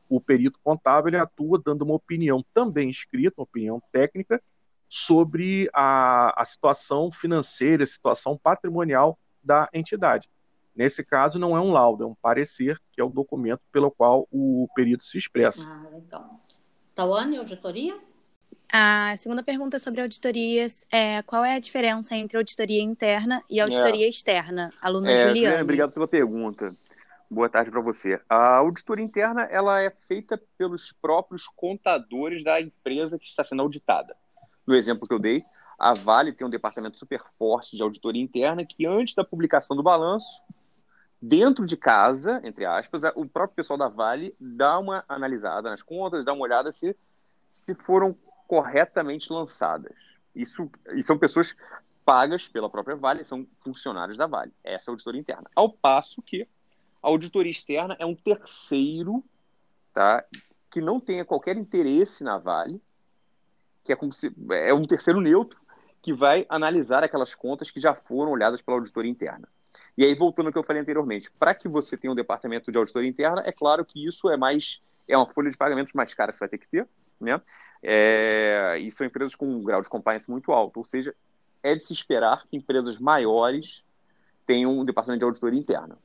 [0.07, 4.41] o perito contábil atua dando uma opinião também escrita, uma opinião técnica,
[4.89, 10.27] sobre a, a situação financeira, a situação patrimonial da entidade.
[10.75, 14.27] Nesse caso, não é um laudo, é um parecer, que é o documento pelo qual
[14.31, 15.67] o perito se expressa.
[15.67, 16.39] Ah, legal.
[16.95, 17.97] Tawane, auditoria?
[18.71, 24.05] A segunda pergunta sobre auditorias é qual é a diferença entre auditoria interna e auditoria
[24.05, 24.09] é.
[24.09, 24.71] externa?
[24.81, 25.61] Aluna é, Juliana.
[25.61, 26.75] Obrigado pela pergunta.
[27.29, 28.19] Boa tarde para você.
[28.29, 34.15] A auditoria interna ela é feita pelos próprios contadores da empresa que está sendo auditada
[34.69, 35.43] no exemplo que eu dei,
[35.79, 39.81] a Vale tem um departamento super forte de auditoria interna que, antes da publicação do
[39.81, 40.41] balanço,
[41.19, 46.23] dentro de casa, entre aspas, o próprio pessoal da Vale dá uma analisada nas contas,
[46.23, 46.95] dá uma olhada se,
[47.51, 48.15] se foram
[48.47, 49.95] corretamente lançadas.
[50.35, 51.55] Isso, e são pessoas
[52.05, 54.53] pagas pela própria Vale, são funcionários da Vale.
[54.63, 55.49] Essa é a auditoria interna.
[55.55, 56.43] Ao passo que
[57.01, 59.23] a auditoria externa é um terceiro
[59.95, 60.23] tá,
[60.69, 62.79] que não tenha qualquer interesse na Vale,
[63.89, 65.59] que é como se é um terceiro neutro
[65.99, 69.49] que vai analisar aquelas contas que já foram olhadas pela auditoria interna.
[69.97, 72.77] E aí, voltando ao que eu falei anteriormente, para que você tenha um departamento de
[72.77, 76.31] auditoria interna, é claro que isso é mais é uma folha de pagamentos mais cara
[76.31, 76.87] que você vai ter que ter,
[77.19, 77.41] né?
[77.81, 81.15] É, e são empresas com um grau de compliance muito alto, ou seja,
[81.63, 83.83] é de se esperar que empresas maiores
[84.45, 85.97] tenham um departamento de auditoria interna.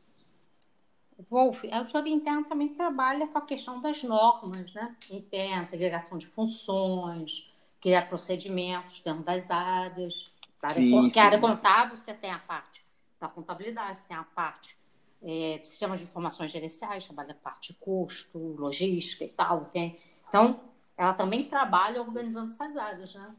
[1.28, 4.96] Wolf, a auditoria interna também trabalha com a questão das normas, né?
[5.10, 7.52] Interna, segregação de funções,
[7.84, 10.32] criar procedimentos dentro das áreas.
[10.56, 12.82] Sim, que a área contábil você tem a parte
[13.20, 14.74] da contabilidade, você tem a parte
[15.22, 19.66] é, de sistemas de informações gerenciais, trabalha a parte de custo, logística e tal.
[19.66, 19.98] Tem.
[20.26, 20.60] Então,
[20.96, 23.34] ela também trabalha organizando essas áreas, né?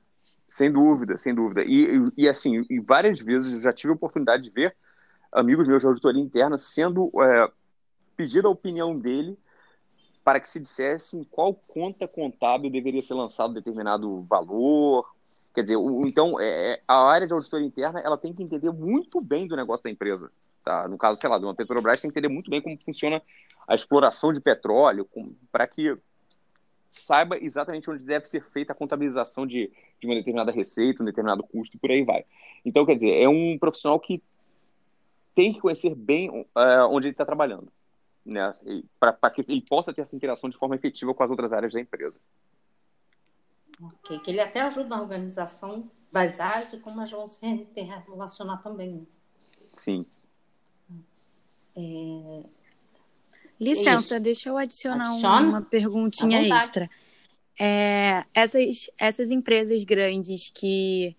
[0.47, 1.63] Sem dúvida, sem dúvida.
[1.63, 4.75] E, e, e assim, e várias vezes eu já tive a oportunidade de ver
[5.31, 7.51] amigos meus de auditoria interna sendo é,
[8.15, 9.39] pedida a opinião dele
[10.25, 15.07] para que se dissesse em qual conta contábil deveria ser lançado determinado valor.
[15.53, 18.71] Quer dizer, o, então, é, é, a área de auditoria interna ela tem que entender
[18.71, 20.31] muito bem do negócio da empresa.
[20.63, 20.87] Tá?
[20.87, 23.21] No caso, sei lá, de uma Petrobras, tem que entender muito bem como funciona
[23.67, 25.07] a exploração de petróleo,
[25.51, 25.95] para que
[26.89, 31.43] saiba exatamente onde deve ser feita a contabilização de, de uma determinada receita, um determinado
[31.43, 32.25] custo e por aí vai.
[32.65, 34.23] Então, quer dizer, é um profissional que
[35.35, 36.45] tem que conhecer bem uh,
[36.89, 37.71] onde ele está trabalhando
[38.25, 38.51] né,
[38.99, 41.79] para que ele possa ter essa interação de forma efetiva com as outras áreas da
[41.79, 42.19] empresa.
[43.81, 47.39] Ok, que ele até ajuda na organização das áreas e como elas vão se
[48.07, 48.93] relacionar também.
[48.93, 49.01] Né?
[49.73, 50.05] Sim.
[51.75, 52.43] É...
[53.59, 55.47] Licença, deixa eu adicionar Adiciona?
[55.47, 56.89] uma perguntinha extra.
[57.57, 61.15] É, essas, essas empresas grandes que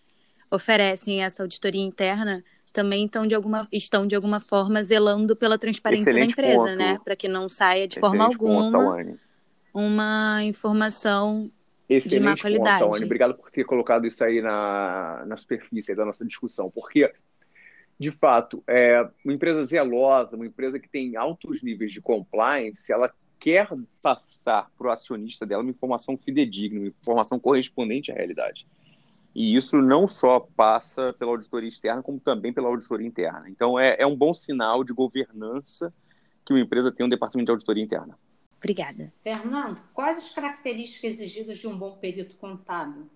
[0.50, 2.44] oferecem essa auditoria interna,
[2.76, 6.76] também estão de alguma, estão de alguma forma zelando pela transparência Excelente da empresa, ponto.
[6.76, 7.00] né?
[7.02, 9.18] Para que não saia de Excelente forma alguma ponto,
[9.72, 11.50] uma informação
[11.88, 12.84] Excelente de má qualidade.
[12.84, 17.10] Ponto, Obrigado por ter colocado isso aí na, na superfície da nossa discussão, porque,
[17.98, 23.10] de fato, é, uma empresa zelosa, uma empresa que tem altos níveis de compliance, ela
[23.38, 23.70] quer
[24.02, 28.66] passar para o acionista dela uma informação fidedigna, uma informação correspondente à realidade.
[29.36, 33.50] E isso não só passa pela auditoria externa, como também pela auditoria interna.
[33.50, 35.92] Então, é, é um bom sinal de governança
[36.42, 38.18] que uma empresa tem um departamento de auditoria interna.
[38.56, 39.12] Obrigada.
[39.18, 43.10] Fernando, quais as características exigidas de um bom perito contábil?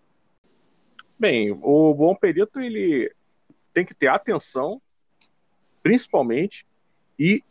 [1.18, 3.10] Bem, o bom perito ele
[3.72, 4.78] tem que ter atenção,
[5.82, 6.66] principalmente,
[7.18, 7.42] e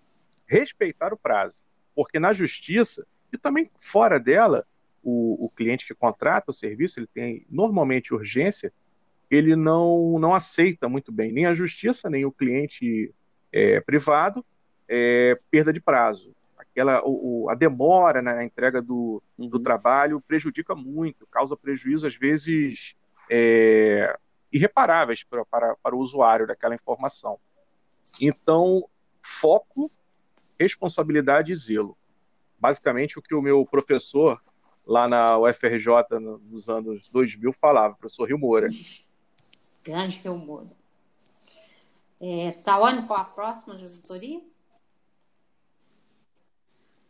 [0.46, 1.56] respeitar o prazo.
[1.96, 3.04] Porque na justiça,
[3.34, 4.64] e também fora dela,
[5.04, 8.74] o, o cliente que contrata o serviço, ele tem normalmente urgência,
[9.30, 13.14] ele não, não aceita muito bem nem a justiça, nem o cliente
[13.52, 14.46] é, privado,
[14.88, 16.34] é, perda de prazo.
[16.58, 19.64] Aquela, o, a demora na entrega do, do uhum.
[19.64, 22.96] trabalho prejudica muito, causa prejuízo, às vezes,
[23.30, 24.18] é,
[24.52, 27.40] irreparáveis para, para, para o usuário daquela informação.
[28.20, 28.84] Então,
[29.22, 29.92] foco,
[30.60, 31.98] responsabilidade e zelo.
[32.60, 34.42] Basicamente, o que o meu professor
[34.90, 38.70] lá na UFRJ nos anos 2000 falava, professor Rio Moura.
[39.86, 40.72] Grande Rio Moura.
[42.20, 44.42] É, Tawane, qual a próxima de auditoria?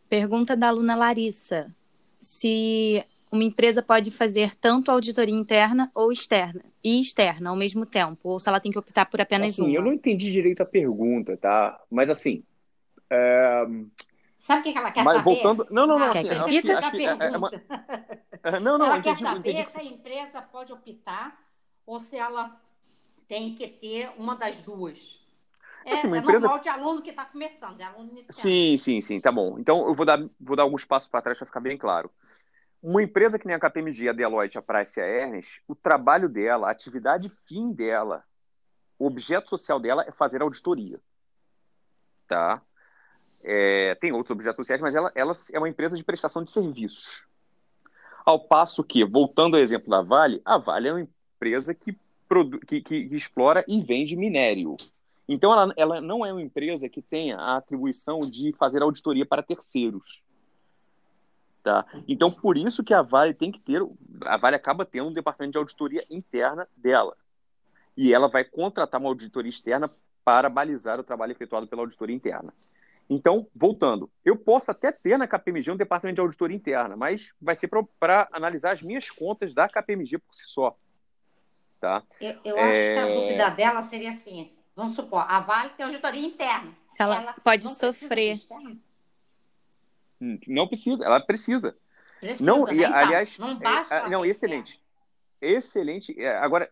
[0.09, 1.73] Pergunta da aluna Larissa.
[2.19, 8.29] Se uma empresa pode fazer tanto auditoria interna ou externa e externa ao mesmo tempo,
[8.29, 9.73] ou se ela tem que optar por apenas assim, uma.
[9.73, 11.79] Eu não entendi direito a pergunta, tá?
[11.89, 12.43] Mas assim.
[13.09, 13.65] É...
[14.39, 15.35] Sabe o que ela quer Mas, saber?
[15.35, 15.67] voltando...
[15.69, 16.11] Não, não, não.
[16.13, 16.77] Quer assim, que acho repita?
[16.79, 17.51] acho é- é uma-
[18.41, 19.69] Ela Não, não, ela entendi, quer saber entendi.
[19.71, 21.37] se a empresa pode optar
[21.85, 22.59] ou se ela
[23.27, 25.19] tem que ter uma das duas.
[25.83, 28.41] É, Assim, uma é empresa- normal de aluno que está começando, é aluno iniciante.
[28.41, 29.59] Sim, sim, sim, tá bom.
[29.59, 32.09] Então eu vou dar, vou dar alguns passos para trás para ficar bem claro.
[32.81, 36.29] Uma empresa que nem a KPMG, a Deloitte, a Price e a Ernst, o trabalho
[36.29, 38.23] dela, a atividade fim dela,
[38.97, 40.97] o objeto social dela é fazer auditoria.
[42.25, 42.61] Tá?
[43.43, 47.25] É, tem outros objetos sociais, mas ela, ela é uma empresa de prestação de serviços.
[48.25, 51.97] Ao passo que, voltando ao exemplo da Vale, a Vale é uma empresa que,
[52.67, 54.75] que, que explora e vende minério.
[55.27, 59.43] Então, ela, ela não é uma empresa que tenha a atribuição de fazer auditoria para
[59.43, 60.21] terceiros.
[61.63, 61.85] Tá?
[62.07, 63.81] Então, por isso que a Vale tem que ter,
[64.25, 67.15] a Vale acaba tendo um departamento de auditoria interna dela.
[67.95, 69.89] E ela vai contratar uma auditoria externa
[70.23, 72.53] para balizar o trabalho efetuado pela auditoria interna.
[73.09, 77.55] Então, voltando, eu posso até ter na KPMG um departamento de auditoria interna, mas vai
[77.55, 77.67] ser
[77.99, 80.77] para analisar as minhas contas da KPMG por si só.
[81.81, 82.03] Tá?
[82.21, 83.13] Eu, eu acho que a É.
[83.15, 86.71] dúvida dela seria assim: vamos supor, a Vale tem auditoria interna.
[86.91, 88.31] Se ela pode não precisa sofrer.
[88.33, 88.77] externa?
[90.47, 91.75] Não precisa, ela precisa.
[92.19, 92.73] Precisa, Não, né?
[92.73, 93.95] e, Então, aliás, não é, basta.
[93.95, 94.79] é, ela não, ter excelente.
[95.41, 96.21] Excelente.
[96.21, 96.69] É, agora,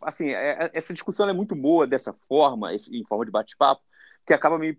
[0.00, 3.82] assim, é, é, essa discussão é muito boa dessa forma, em forma de bate-papo,
[4.26, 4.78] que acaba me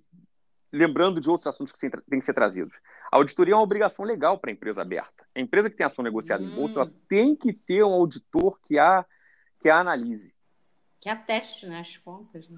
[0.71, 2.73] lembrando de outros assuntos que têm que ser trazidos.
[3.11, 5.25] A auditoria é uma obrigação legal para a empresa aberta.
[5.35, 6.81] A empresa que tem ação negociada em bolsa, Hum.
[6.83, 9.05] ela tem que ter um auditor que a,
[9.61, 10.33] que a analise,
[10.99, 12.47] Que ateste né, as contas.
[12.49, 12.57] Né?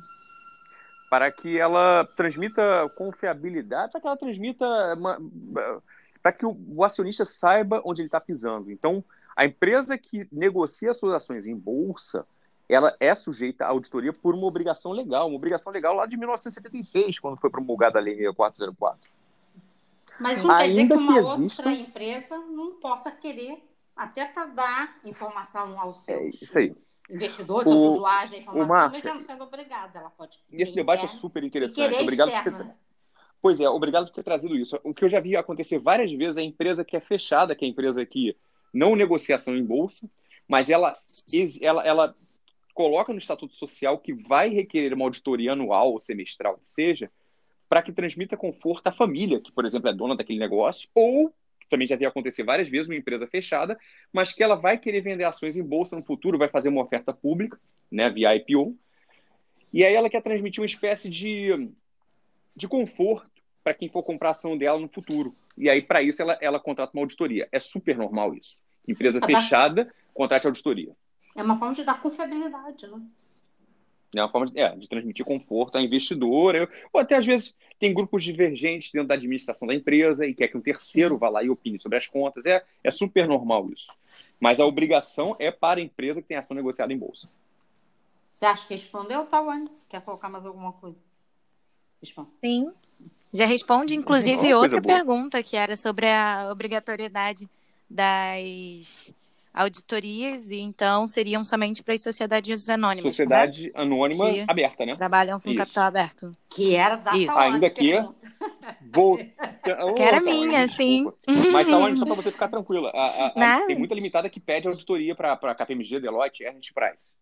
[1.10, 4.65] para que ela transmita confiabilidade, para que ela transmita.
[6.22, 8.69] para que o, o acionista saiba onde ele está pisando.
[8.72, 9.04] Então,
[9.36, 12.28] a empresa que negocia suas ações em bolsa,
[12.69, 17.17] ela é sujeita à auditoria por uma obrigação legal, uma obrigação legal lá de 1976,
[17.19, 19.10] quando foi promulgada a Lei 6404.
[20.19, 23.63] Mas não quer dizer Ainda que uma que outra exista- empresa não possa querer,
[23.95, 26.75] até para dar informação aos É seus aí.
[27.10, 29.97] investidores, O- ou usuários da informação, Márcia, mesmo não sendo obrigada.
[29.99, 31.89] Ela pode E esse querer debate é interna super interessante.
[31.89, 32.71] querer Obrigado por ter...
[33.41, 34.77] Pois é, obrigado por ter trazido isso.
[34.84, 37.63] O que eu já vi acontecer várias vezes é a empresa que é fechada, que
[37.63, 38.36] é a empresa que
[38.73, 40.10] não negociação em bolsa,
[40.47, 40.93] mas ela,
[41.62, 42.15] ela, ela
[42.80, 47.12] coloca no estatuto social que vai requerer uma auditoria anual ou semestral, que seja,
[47.68, 51.28] para que transmita conforto à família, que, por exemplo, é dona daquele negócio, ou,
[51.60, 53.78] que também já vi acontecer várias vezes, uma empresa fechada,
[54.13, 57.12] mas que ela vai querer vender ações em bolsa no futuro, vai fazer uma oferta
[57.12, 57.60] pública,
[57.92, 58.74] né, via IPO,
[59.74, 61.74] e aí ela quer transmitir uma espécie de,
[62.56, 63.30] de conforto
[63.62, 65.36] para quem for comprar a ação dela no futuro.
[65.58, 67.46] E aí, para isso, ela, ela contrata uma auditoria.
[67.52, 68.63] É super normal isso.
[68.88, 70.96] Empresa fechada, contrate auditoria.
[71.36, 73.02] É uma forma de dar confiabilidade, né?
[74.15, 76.68] É uma forma de, é, de transmitir conforto à investidora.
[76.92, 80.58] Ou até, às vezes, tem grupos divergentes dentro da administração da empresa e quer que
[80.58, 82.46] um terceiro vá lá e opine sobre as contas.
[82.46, 83.94] É, é super normal isso.
[84.39, 87.30] Mas a obrigação é para a empresa que tem ação negociada em bolsa.
[88.30, 89.70] Você acha que respondeu, Tawane?
[89.88, 91.04] Quer colocar mais alguma coisa?
[92.02, 92.30] Responde.
[92.44, 92.72] Sim.
[93.32, 94.96] Já responde, inclusive, outra boa.
[94.96, 97.48] pergunta que era sobre a obrigatoriedade
[97.89, 99.13] das
[99.54, 103.04] auditorias, e então seriam somente para as sociedades anônimas.
[103.04, 104.96] Sociedade anônima Que- aberta, né?
[104.96, 105.58] Trabalham com Isso.
[105.58, 106.32] capital aberto.
[106.50, 107.28] Que era da Isso.
[107.28, 107.92] Tawane, Ainda que-.
[109.96, 111.12] Que era minha, sim.
[111.52, 114.68] Mas, Tawane, só para você ficar tranquila, a- a- a- tem muita limitada que pede
[114.68, 117.14] auditoria para a KPMG, Deloitte, Ernst Price.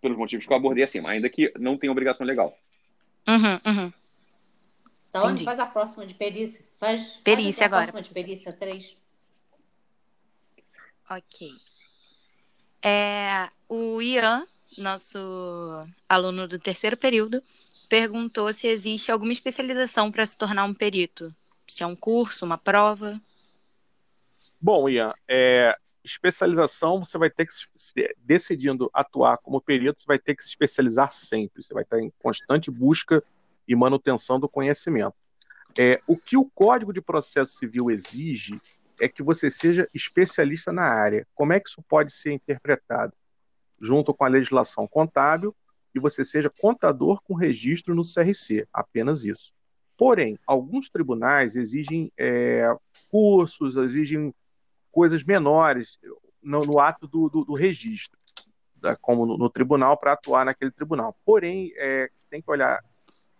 [0.00, 2.56] Pelos motivos que eu abordei acima, ainda que não tem obrigação legal.
[3.26, 3.92] Uhum, uhum.
[5.10, 5.44] Tawane, Entendi.
[5.44, 6.64] faz a próxima de perícia.
[6.78, 8.96] Faz, faz Perícia a agora, próxima de perícia 3.
[11.08, 11.50] Ok.
[12.82, 15.18] É, o Ian, nosso
[16.08, 17.42] aluno do terceiro período,
[17.88, 21.34] perguntou se existe alguma especialização para se tornar um perito.
[21.68, 23.20] Se é um curso, uma prova.
[24.60, 27.54] Bom, Ian, é, especialização você vai ter que,
[28.18, 31.62] decidindo atuar como perito, você vai ter que se especializar sempre.
[31.62, 33.22] Você vai estar em constante busca
[33.66, 35.14] e manutenção do conhecimento.
[35.78, 38.60] É, o que o Código de Processo Civil exige
[39.00, 41.26] é que você seja especialista na área.
[41.34, 43.12] Como é que isso pode ser interpretado?
[43.80, 45.54] Junto com a legislação contábil,
[45.92, 49.52] que você seja contador com registro no CRC, apenas isso.
[49.96, 52.66] Porém, alguns tribunais exigem é,
[53.08, 54.34] cursos, exigem
[54.90, 55.98] coisas menores
[56.42, 58.18] no, no ato do, do, do registro,
[58.76, 61.16] da, como no, no tribunal, para atuar naquele tribunal.
[61.24, 62.82] Porém, é, tem que olhar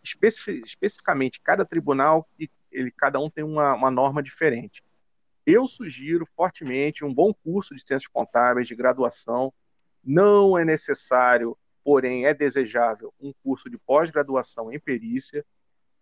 [0.05, 4.83] especi especificamente cada tribunal e ele, cada um tem uma, uma norma diferente.
[5.47, 9.53] Eu sugiro fortemente um bom curso de ciências contábeis de graduação.
[10.03, 15.45] Não é necessário, porém é desejável, um curso de pós-graduação em perícia.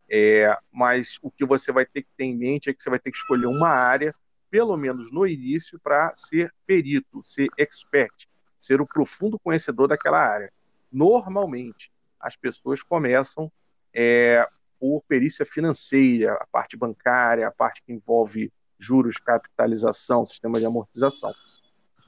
[0.09, 2.99] É, mas o que você vai ter que ter em mente é que você vai
[2.99, 4.15] ter que escolher uma área,
[4.51, 8.27] pelo menos no início, para ser perito, ser expert,
[8.61, 10.53] ser o profundo conhecedor daquela área.
[10.91, 13.51] Normalmente, as pessoas começam
[13.93, 14.47] é,
[14.79, 18.53] por perícia financeira, a parte bancária, a parte que envolve
[18.83, 21.33] juros, capitalização, sistema de amortização.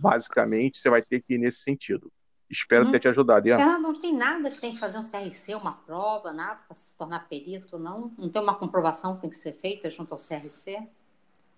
[0.01, 2.11] Basicamente, você vai ter que ir nesse sentido.
[2.51, 2.91] Espero hum.
[2.91, 3.49] ter te ajudado.
[3.49, 3.57] Ian.
[3.57, 6.97] Fernando, não tem nada que tem que fazer um CRC, uma prova, nada para se
[6.97, 8.13] tornar perito, não?
[8.19, 10.87] Não tem uma comprovação que tem que ser feita junto ao CRC?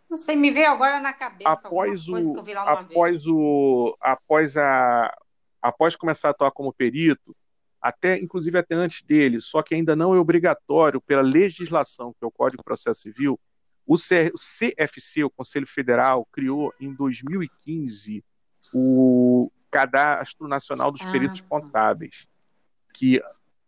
[0.09, 2.15] Não sei, me veio agora na cabeça após o,
[2.65, 3.27] após vez.
[3.27, 5.17] o após a
[5.61, 7.35] após começar a atuar como perito,
[7.81, 12.27] até inclusive até antes dele, só que ainda não é obrigatório pela legislação, que é
[12.27, 13.39] o Código de Processo Civil,
[13.87, 18.25] o CFC, o Conselho Federal, criou em 2015
[18.75, 21.49] o Cadastro Nacional dos Peritos ah, tá.
[21.49, 22.29] Contábeis,
[22.93, 23.23] que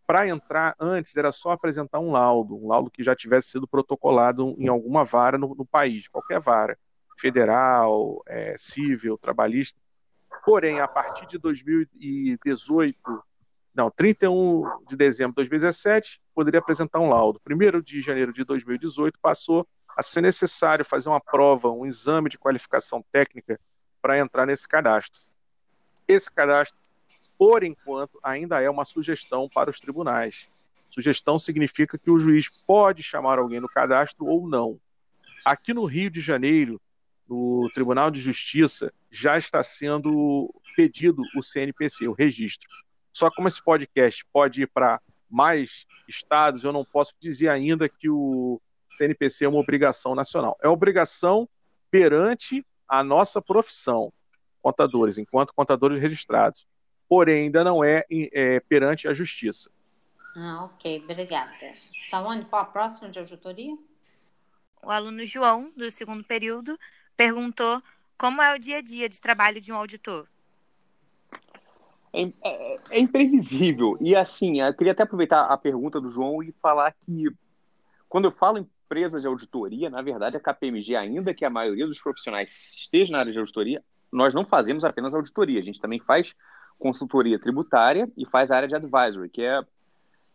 [0.07, 4.57] para entrar antes era só apresentar um laudo, um laudo que já tivesse sido protocolado
[4.59, 6.79] em alguma vara no, no país, qualquer vara,
[7.19, 9.79] federal, é, civil, trabalhista.
[10.45, 12.95] Porém, a partir de 2018,
[13.75, 17.41] não, 31 de dezembro de 2017, poderia apresentar um laudo.
[17.47, 22.39] 1 de janeiro de 2018 passou a ser necessário fazer uma prova, um exame de
[22.39, 23.61] qualificação técnica
[24.01, 25.21] para entrar nesse cadastro.
[26.07, 26.79] Esse cadastro,
[27.37, 30.49] por enquanto, ainda é uma sugestão para os tribunais.
[30.89, 34.81] Sugestão significa que o juiz pode chamar alguém no cadastro ou não.
[35.45, 36.81] Aqui no Rio de Janeiro,
[37.29, 42.69] no Tribunal de Justiça, já está sendo pedido o CNPC, o registro.
[43.13, 48.09] Só como esse podcast pode ir para mais estados, eu não posso dizer ainda que
[48.09, 50.57] o CNPC é uma obrigação nacional.
[50.63, 51.49] É obrigação
[51.91, 54.13] perante a nossa profissão,
[54.63, 56.67] contadores, enquanto contadores registrados.
[57.09, 59.71] Porém, ainda não é, é perante a justiça.
[60.37, 61.73] Ah, ok, obrigada.
[61.97, 63.77] Salone, qual a próxima de auditoria?
[64.83, 66.79] O aluno João, do segundo período,
[67.17, 67.83] perguntou
[68.17, 70.29] como é o dia a dia de trabalho de um auditor.
[72.13, 73.97] É, é, é, imprevisível.
[74.01, 77.31] E assim, eu queria até aproveitar a pergunta do João e falar que
[78.09, 81.87] quando eu falo em empresa de auditoria, na verdade, a KPMG, ainda que a maioria
[81.87, 86.01] dos profissionais esteja na área de auditoria, nós não fazemos apenas auditoria, a gente também
[86.01, 86.35] faz
[86.79, 89.61] consultoria tributária e faz a área de advisory, que é,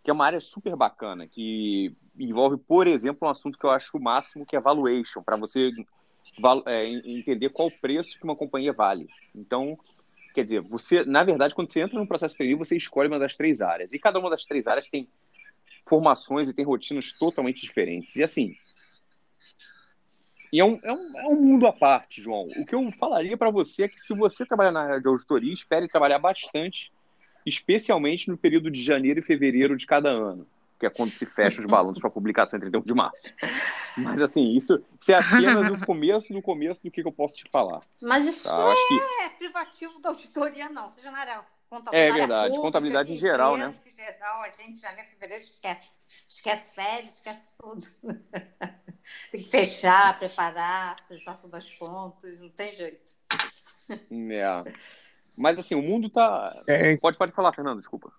[0.03, 3.97] que é uma área super bacana, que envolve, por exemplo, um assunto que eu acho
[3.97, 5.71] o máximo, que é valuation, para você
[6.67, 9.07] é, entender qual preço que uma companhia vale.
[9.33, 9.75] Então,
[10.35, 13.35] quer dizer, você, na verdade, quando você entra no processo de você escolhe uma das
[13.35, 15.07] três áreas, e cada uma das três áreas tem
[15.85, 18.15] formações e tem rotinas totalmente diferentes.
[18.15, 18.55] E assim.
[20.51, 22.47] E é um, é, um, é um mundo à parte, João.
[22.57, 25.51] O que eu falaria para você é que se você trabalhar na área de auditoria,
[25.51, 26.91] espere trabalhar bastante,
[27.45, 30.45] especialmente no período de janeiro e fevereiro de cada ano,
[30.79, 33.33] que é quando se fecha os balanços para publicação em 31 de março.
[33.97, 37.45] Mas assim, isso, isso é apenas o começo do começo do que, eu posso te
[37.51, 37.79] falar.
[37.99, 38.55] Mas isso tá?
[38.55, 39.37] não é que...
[39.37, 42.09] privativo da auditoria, não, seja na área contabilidade.
[42.09, 43.73] É verdade, pública, contabilidade em geral, né?
[43.85, 45.99] Em geral, a gente já em fevereiro esquece.
[46.29, 47.85] Esquece férias, esquece tudo.
[49.31, 53.13] tem que fechar, preparar, apresentação das contas, não tem jeito.
[53.89, 54.73] É.
[55.35, 56.61] Mas assim, o mundo tá.
[56.67, 56.95] É...
[56.97, 58.11] Pode, pode falar, Fernando, desculpa.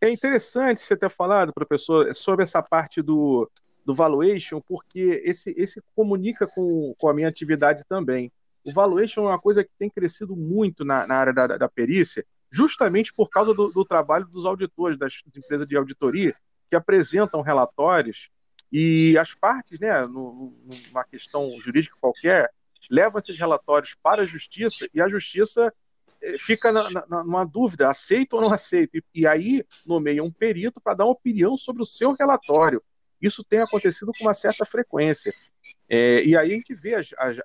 [0.00, 3.48] É interessante você ter falado, professor, sobre essa parte do,
[3.84, 8.32] do valuation, porque esse, esse comunica com, com a minha atividade também.
[8.64, 12.24] O valuation é uma coisa que tem crescido muito na, na área da, da, perícia,
[12.50, 16.34] justamente por causa do, do trabalho dos auditores, das empresas de auditoria,
[16.70, 18.30] que apresentam relatórios
[18.72, 22.50] e as partes, né, numa questão jurídica qualquer,
[22.90, 25.72] levam esses relatórios para a justiça e a justiça
[26.22, 28.96] eh, fica na, na, numa dúvida, aceita ou não aceita.
[28.96, 32.82] E, e aí nomeia um perito para dar uma opinião sobre o seu relatório.
[33.22, 35.32] Isso tem acontecido com uma certa frequência.
[35.88, 36.96] É, e aí a gente vê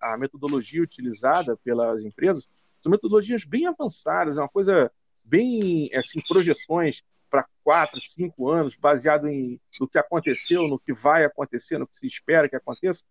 [0.01, 2.49] a, metodologia utilizada pelas empresas,
[2.81, 4.91] são metodologias bem avançadas, é uma coisa
[5.23, 11.25] bem, assim, projeções para quatro, cinco anos, baseado em no que aconteceu, no que vai
[11.25, 13.03] acontecer, no que se espera que aconteça.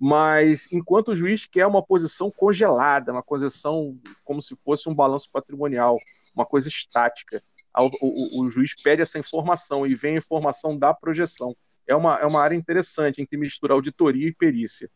[0.00, 5.30] Mas enquanto o juiz quer uma posição congelada, uma posição como se fosse um balanço
[5.32, 5.98] patrimonial,
[6.34, 7.42] uma coisa estática.
[7.78, 11.56] o, o, o, juiz pede essa informação e vem a informação da projeção.
[11.86, 14.90] É uma, é uma área interessante em que mistura auditoria e perícia.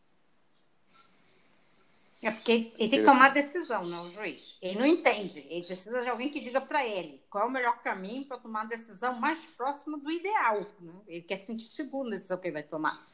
[2.21, 4.57] É porque ele tem que tomar decisão, né, o juiz.
[4.61, 5.45] Ele não entende.
[5.49, 8.61] Ele precisa de alguém que diga para ele qual é o melhor caminho para tomar
[8.63, 10.65] a decisão mais próxima do ideal.
[10.81, 10.93] Né?
[11.07, 13.05] Ele quer sentir seguro na decisão que ele vai tomar.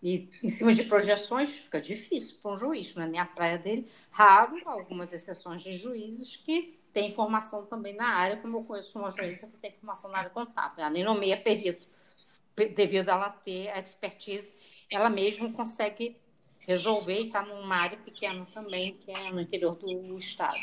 [0.00, 3.58] E em cima de projeções fica difícil para um juiz, não é nem a praia
[3.58, 3.90] dele.
[4.10, 9.10] Raro, algumas exceções de juízes que têm formação também na área, como eu conheço uma
[9.10, 10.78] juíza que tem formação na área contábil.
[10.78, 11.88] Ela nem nomeia perito,
[12.56, 14.52] devido a ela ter a expertise,
[14.90, 16.16] ela mesma consegue
[16.60, 20.58] resolver e está numa área pequena também, que é no interior do estado.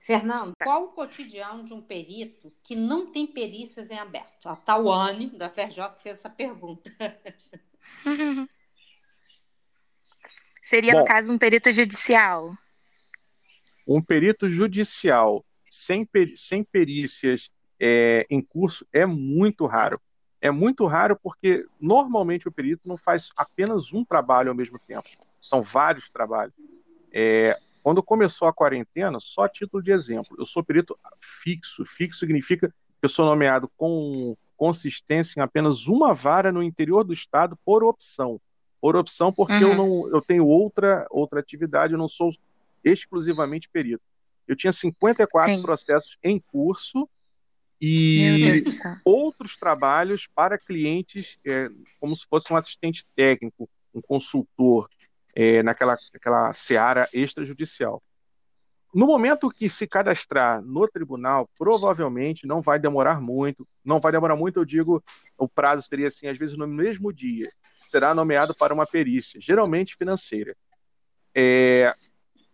[0.00, 4.48] Fernando, qual o cotidiano de um perito que não tem perícias em aberto?
[4.48, 6.88] A Tawane, da FRJ, fez essa pergunta.
[10.62, 12.56] Seria, Bom, no caso, um perito judicial?
[13.86, 17.50] Um perito judicial sem, per sem perícias
[17.80, 20.00] é, em curso é muito raro
[20.40, 25.08] é muito raro porque normalmente o perito não faz apenas um trabalho ao mesmo tempo,
[25.40, 26.54] são vários trabalhos.
[27.12, 31.84] É, quando começou a quarentena, só a título de exemplo, eu sou perito fixo.
[31.84, 37.12] Fixo significa que eu sou nomeado com consistência em apenas uma vara no interior do
[37.12, 38.40] estado por opção.
[38.80, 39.70] Por opção, porque uhum.
[39.70, 42.30] eu não eu tenho outra outra atividade, eu não sou
[42.84, 44.02] exclusivamente perito.
[44.46, 45.62] Eu tinha 54 Sim.
[45.62, 47.08] processos em curso
[47.80, 48.64] e
[49.04, 51.68] outros trabalhos para clientes, é,
[52.00, 54.88] como se fosse um assistente técnico, um consultor,
[55.34, 58.02] é, naquela, naquela seara extrajudicial.
[58.94, 63.68] No momento que se cadastrar no tribunal, provavelmente não vai demorar muito.
[63.84, 65.04] Não vai demorar muito, eu digo,
[65.36, 67.52] o prazo seria assim, às vezes no mesmo dia.
[67.86, 70.56] Será nomeado para uma perícia, geralmente financeira.
[71.34, 71.94] É,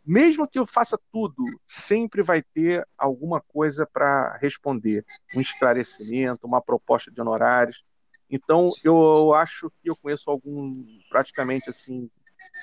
[0.04, 6.60] mesmo que eu faça tudo, sempre vai ter alguma coisa para responder, um esclarecimento, uma
[6.60, 7.84] proposta de honorários.
[8.28, 12.10] Então, eu acho que eu conheço algum, praticamente assim,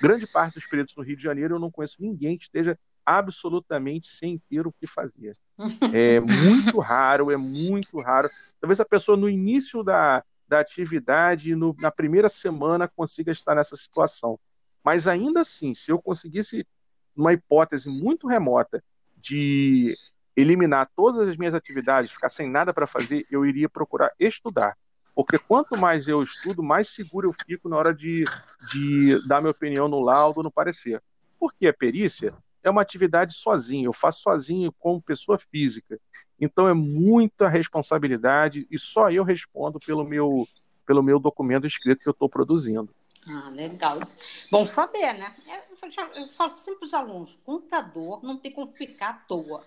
[0.01, 4.07] grande parte dos peritos no Rio de Janeiro, eu não conheço ninguém que esteja absolutamente
[4.07, 5.35] sem ter o que fazer.
[5.93, 8.29] É muito raro, é muito raro.
[8.61, 13.75] Talvez a pessoa no início da, da atividade, no, na primeira semana, consiga estar nessa
[13.75, 14.39] situação.
[14.83, 16.65] Mas ainda assim, se eu conseguisse
[17.19, 18.81] numa hipótese muito remota
[19.17, 19.93] de
[20.37, 24.77] eliminar todas as minhas atividades, ficar sem nada para fazer, eu iria procurar estudar.
[25.13, 28.23] Porque quanto mais eu estudo, mais seguro eu fico na hora de,
[28.71, 31.03] de dar minha opinião no laudo, no parecer.
[31.37, 35.99] Porque a perícia é uma atividade sozinho, eu faço sozinho como pessoa física.
[36.39, 40.47] Então é muita responsabilidade e só eu respondo pelo meu,
[40.87, 42.95] pelo meu documento escrito que eu estou produzindo.
[43.27, 43.99] Ah, legal.
[44.49, 45.35] Bom saber, né?
[46.15, 49.65] Eu falo sempre para os alunos: contador não tem como ficar à toa.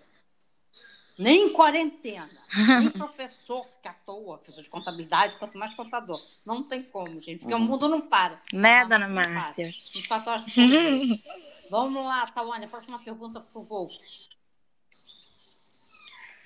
[1.18, 2.30] Nem em quarentena.
[2.78, 6.20] Nem professor fica à toa, professor de contabilidade, quanto mais contador.
[6.44, 7.60] Não tem como, gente, porque uhum.
[7.60, 8.40] o mundo não para.
[8.52, 9.72] Né, dona Márcia?
[9.94, 10.32] Os quatro
[11.70, 13.94] Vamos lá, Tawane, próxima pergunta para o Wolf.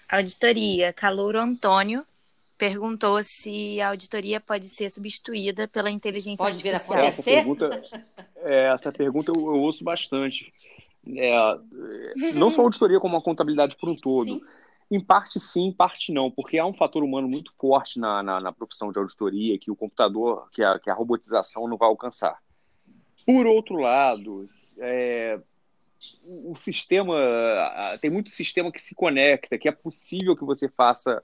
[0.08, 2.06] Auditoria, Calouro Antônio
[2.56, 6.98] perguntou se a auditoria pode ser substituída pela inteligência pode artificial.
[6.98, 7.84] Essa pergunta,
[8.36, 10.52] é, essa pergunta eu, eu ouço bastante.
[11.06, 11.30] É,
[12.34, 14.30] não só a auditoria, como a contabilidade por um todo.
[14.30, 14.40] Sim.
[14.88, 18.40] Em parte sim, em parte não, porque há um fator humano muito forte na, na,
[18.40, 22.40] na profissão de auditoria que o computador, que a, que a robotização não vai alcançar.
[23.24, 24.46] Por outro lado,
[24.78, 25.40] é,
[26.24, 27.16] o sistema,
[28.00, 31.22] tem muito sistema que se conecta, que é possível que você faça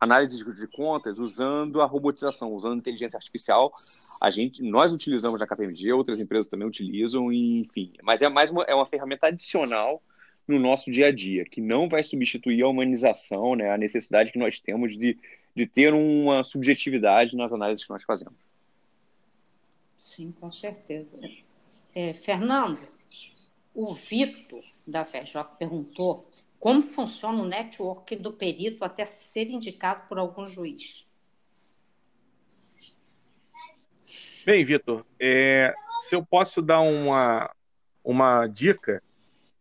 [0.00, 3.72] análise de contas usando a robotização, usando a inteligência artificial.
[4.20, 7.92] A gente, nós utilizamos na KPMG, outras empresas também utilizam, enfim.
[8.02, 10.02] Mas é mais uma, é uma ferramenta adicional
[10.48, 14.38] no nosso dia a dia, que não vai substituir a humanização, né, a necessidade que
[14.38, 15.16] nós temos de,
[15.54, 18.38] de ter uma subjetividade nas análises que nós fazemos.
[19.96, 21.20] Sim, com certeza.
[21.94, 22.80] É, Fernando,
[23.74, 26.28] o Vitor da FEJOC perguntou
[26.60, 31.08] como funciona o network do perito até ser indicado por algum juiz?
[34.44, 37.50] Bem, Vitor, é, se eu posso dar uma,
[38.04, 39.02] uma dica,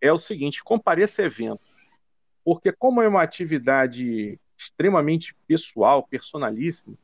[0.02, 1.66] é o seguinte: compareça a eventos.
[2.44, 6.98] Porque, como é uma atividade extremamente pessoal, personalíssima,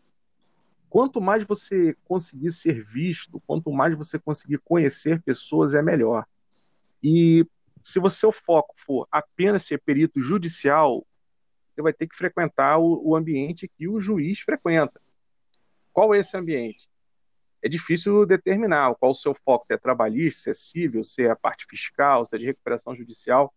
[0.89, 6.25] quanto mais você conseguir ser visto, quanto mais você conseguir conhecer pessoas, é melhor.
[7.01, 7.45] E
[7.85, 11.05] se o seu foco for apenas ser perito judicial,
[11.69, 14.99] você vai ter que frequentar o, o ambiente que o juiz frequenta.
[15.93, 16.89] Qual é esse ambiente?
[17.61, 21.29] É difícil determinar qual o seu foco, se é trabalhista, se é civil, se é
[21.29, 23.53] a parte fiscal, se é de recuperação judicial.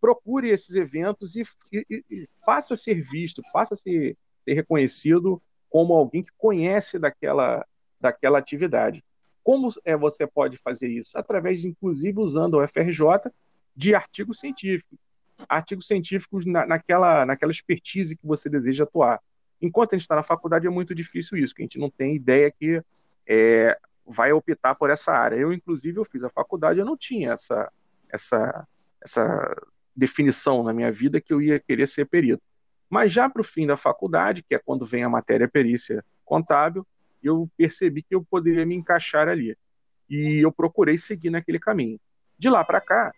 [0.00, 5.42] procure esses eventos e, e, e passe a ser visto, passe a ser, ser reconhecido
[5.68, 7.66] como alguém que conhece daquela,
[8.00, 9.04] daquela atividade.
[9.42, 11.18] Como é, você pode fazer isso?
[11.18, 13.32] Através, inclusive, usando o FRJ
[13.76, 14.98] de artigos científicos.
[15.48, 19.20] Artigos científicos na, naquela, naquela expertise que você deseja atuar.
[19.60, 22.14] Enquanto a gente está na faculdade, é muito difícil isso, que a gente não tem
[22.14, 22.82] ideia que
[23.26, 25.36] é, vai optar por essa área.
[25.36, 27.72] Eu, inclusive, eu fiz a faculdade, eu não tinha essa,
[28.12, 28.66] essa,
[29.02, 29.56] essa
[29.94, 32.42] definição na minha vida que eu ia querer ser perito.
[32.88, 36.86] Mas já para o fim da faculdade, que é quando vem a matéria perícia contábil,
[37.22, 39.56] eu percebi que eu poderia me encaixar ali.
[40.08, 41.98] E eu procurei seguir naquele caminho.
[42.38, 43.12] De lá para cá,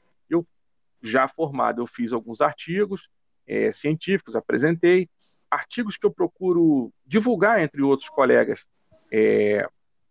[1.02, 3.08] já formado, eu fiz alguns artigos
[3.46, 5.08] é, científicos, apresentei,
[5.50, 8.66] artigos que eu procuro divulgar entre outros colegas
[9.12, 9.66] é,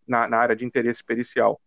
[0.08, 1.60] na, na, área de interesse pericial,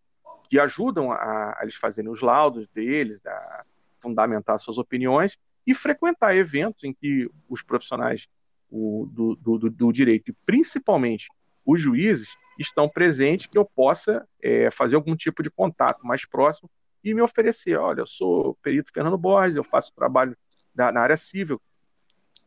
[0.49, 3.65] que ajudam a, a eles fazerem os laudos deles, a
[3.99, 8.27] fundamentar suas opiniões e frequentar eventos em que os profissionais
[8.71, 11.27] o, do, do, do, direito, e principalmente
[11.65, 16.69] os juízes, estão presentes, que eu possa é, fazer algum tipo de contato mais próximo
[17.03, 17.77] e me oferecer.
[17.77, 20.37] Olha, eu sou perito Fernando Borges, eu faço trabalho
[20.75, 21.61] na, na área civil,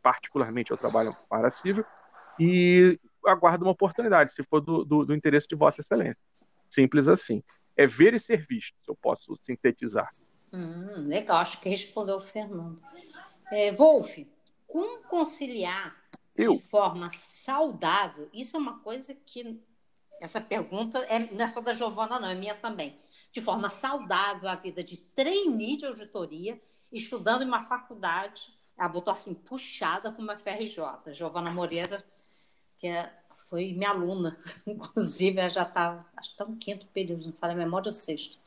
[0.02, 1.84] particularmente eu trabalho com área civil,
[2.38, 6.18] e aguardo uma oportunidade, se for do, do, do, interesse de Vossa Excelência.
[6.68, 7.42] Simples assim.
[7.76, 10.10] É ver e ser visto, se eu posso sintetizar.
[10.52, 12.82] Hum, legal, acho que respondeu o Fernando.
[13.50, 14.18] É, Wolf,
[14.66, 15.96] como conciliar
[16.36, 16.56] eu?
[16.56, 18.28] de forma saudável?
[18.32, 19.60] Isso é uma coisa que.
[20.20, 22.96] Essa pergunta é, não é só da Giovana, não, é minha também.
[23.32, 26.60] De forma saudável, a vida de trainee de auditoria,
[26.92, 31.12] estudando em uma faculdade ela botou assim, puxada com uma FRJ.
[31.12, 32.04] Giovana Moreira,
[32.78, 33.12] que é,
[33.48, 37.52] foi minha aluna, inclusive, ela já está, acho que está no quinto período, não falo
[37.52, 38.38] a memória, ou sexto.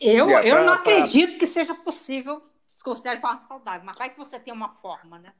[0.00, 2.42] Eu, eu não acredito que seja possível
[2.74, 5.32] se considerar de forma saudável, mas vai que você tem uma forma, né?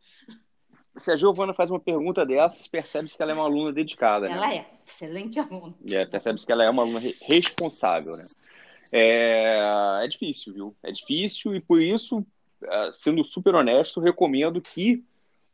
[0.98, 4.28] Se a Giovana faz uma pergunta dessas, percebe-se que ela é uma aluna dedicada.
[4.28, 4.34] Né?
[4.34, 4.56] Ela né?
[4.56, 5.74] é, excelente aluna.
[5.88, 8.24] É, percebe-se que ela é uma aluna responsável, né?
[8.92, 10.76] É, é difícil, viu?
[10.82, 12.26] É difícil e por isso
[12.66, 15.04] ah, sendo super honesto, recomendo que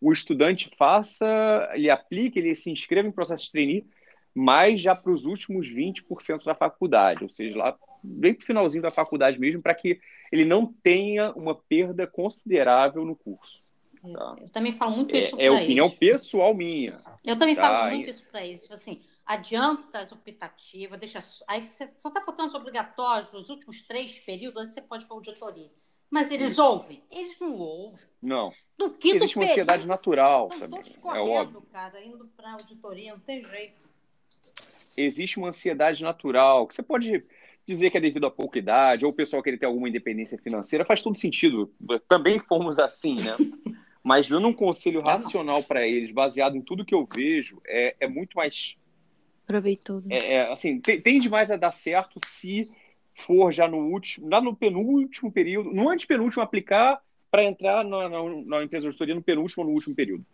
[0.00, 1.26] o estudante faça,
[1.72, 3.86] ele aplique, ele se inscreva em processo de trainee,
[4.34, 8.82] mas já para os últimos 20% da faculdade, ou seja, lá bem para o finalzinho
[8.82, 13.63] da faculdade mesmo, para que ele não tenha uma perda considerável no curso.
[14.04, 14.36] É, tá?
[14.40, 15.98] Eu também falo muito isso É, é opinião eles.
[15.98, 17.00] pessoal minha.
[17.26, 17.62] Eu também tá?
[17.62, 18.62] falo muito isso para eles.
[18.62, 21.20] Tipo assim, adianta as optativas, deixa.
[21.48, 25.06] Aí você só está faltando os obrigatórios dos últimos três períodos, aí você pode ir
[25.06, 25.70] para auditoria.
[26.10, 27.02] Mas eles ouvem?
[27.10, 28.06] Eles não ouvem.
[28.22, 28.52] Não.
[28.78, 30.82] Do que Existe uma ansiedade natural Estão também.
[30.82, 31.62] Todos é correndo, é óbvio.
[31.72, 33.82] cara, indo para auditoria, não tem jeito.
[34.96, 37.24] Existe uma ansiedade natural, que você pode
[37.66, 40.84] dizer que é devido a pouca idade, ou o pessoal querer ter alguma independência financeira,
[40.84, 41.72] faz todo sentido.
[42.06, 43.34] Também fomos assim, né?
[44.04, 48.06] Mas dando um conselho racional para eles, baseado em tudo que eu vejo, é, é
[48.06, 48.76] muito mais.
[49.46, 50.06] Proveitoso.
[50.10, 52.70] É, é, assim, tende mais a dar certo se
[53.14, 57.00] for já no último, lá no penúltimo período, no antepenúltimo aplicar
[57.30, 60.24] para entrar na, na, na, empresa de auditoria no penúltimo ou no último período.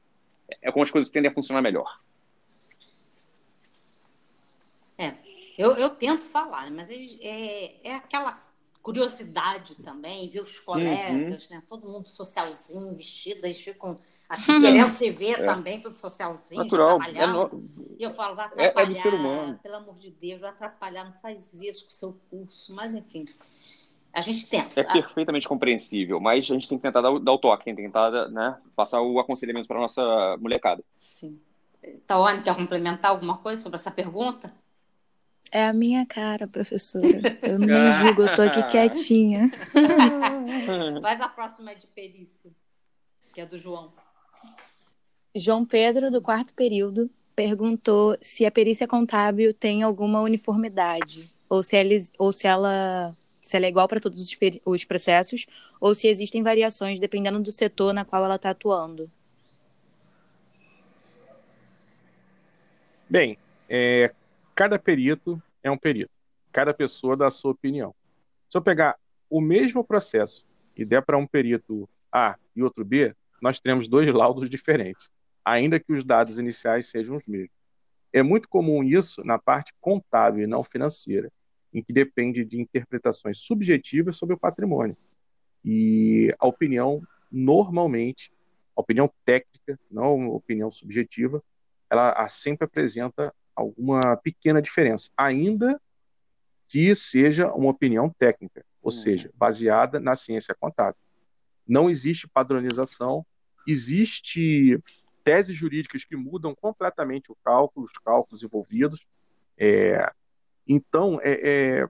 [0.61, 2.01] É como as coisas tendem a funcionar melhor.
[4.99, 5.14] É,
[5.57, 8.49] eu, eu tento falar, mas é, é aquela
[8.83, 11.57] curiosidade também, ver os colegas, uhum.
[11.57, 11.62] né?
[11.68, 15.45] Todo mundo socialzinho, vestido, eles ficam acho que querendo se ver é.
[15.45, 17.03] também, tudo socialzinho, Natural.
[17.03, 17.68] É no...
[17.99, 19.61] E eu falo, vai atrapalhar, é, é do ser humano.
[19.62, 23.24] pelo amor de Deus, vai atrapalhar, não faz isso com o seu curso, mas enfim.
[24.12, 24.81] A gente tenta.
[24.81, 27.76] É perfeitamente compreensível, mas a gente tem que tentar dar o, dar o toque, tem
[27.76, 30.83] que tentar né, passar o aconselhamento para nossa molecada.
[30.97, 31.39] Sim.
[32.07, 34.53] Tawane, quer complementar alguma coisa sobre essa pergunta?
[35.53, 37.07] É a minha cara, professora.
[37.42, 39.51] Eu não me julgo, eu tô aqui quietinha.
[41.03, 42.51] Faz a próxima de perícia,
[43.34, 43.92] que é do João.
[45.34, 51.76] João Pedro, do quarto período, perguntou se a perícia contábil tem alguma uniformidade, ou se
[51.76, 55.46] ela, ou se ela, se ela é igual para todos os, os processos,
[55.80, 59.11] ou se existem variações dependendo do setor na qual ela está atuando.
[63.09, 63.36] Bem,
[63.68, 64.12] é,
[64.55, 66.11] cada perito é um perito.
[66.53, 67.94] Cada pessoa dá a sua opinião.
[68.48, 68.96] Se eu pegar
[69.28, 70.44] o mesmo processo
[70.76, 75.11] e der para um perito A e outro B, nós teremos dois laudos diferentes,
[75.44, 77.51] ainda que os dados iniciais sejam os mesmos.
[78.12, 81.30] É muito comum isso na parte contábil e não financeira,
[81.72, 84.96] em que depende de interpretações subjetivas sobre o patrimônio.
[85.64, 88.32] E a opinião, normalmente,
[88.76, 91.40] a opinião técnica, não a opinião subjetiva,
[91.88, 95.80] ela sempre apresenta alguma pequena diferença, ainda
[96.68, 98.98] que seja uma opinião técnica, ou uhum.
[98.98, 101.00] seja, baseada na ciência contábil.
[101.66, 103.24] não existe padronização,
[103.66, 104.82] existe
[105.22, 109.06] teses jurídicas que mudam completamente o cálculo, os cálculos envolvidos.
[109.56, 110.11] É,
[110.66, 111.88] então, é, é,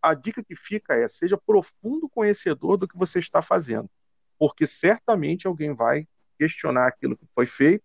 [0.00, 3.90] a dica que fica é seja profundo conhecedor do que você está fazendo,
[4.38, 6.06] porque certamente alguém vai
[6.38, 7.84] questionar aquilo que foi feito,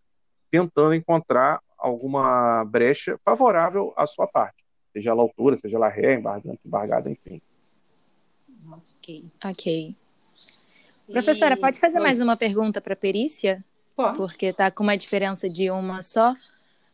[0.50, 6.58] tentando encontrar alguma brecha favorável à sua parte, seja lá altura, seja lá ré, embargada,
[6.66, 7.42] embargada, enfim.
[8.72, 9.26] Ok.
[9.44, 9.96] Ok.
[11.12, 13.64] Professora, pode fazer mais uma pergunta para a perícia?
[13.96, 14.18] Pode.
[14.18, 16.34] Porque tá com uma diferença de uma só.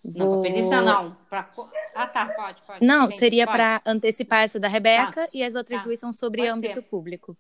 [0.04, 0.36] Vou...
[0.36, 1.16] Não, perícia não.
[1.30, 1.50] Pra...
[1.96, 2.86] Ah, tá, pode, pode.
[2.86, 3.16] Não, Entendi.
[3.16, 5.30] seria para antecipar essa da Rebeca tá.
[5.34, 5.86] e as outras tá.
[5.86, 6.82] duas são sobre pode âmbito ser.
[6.82, 7.38] público.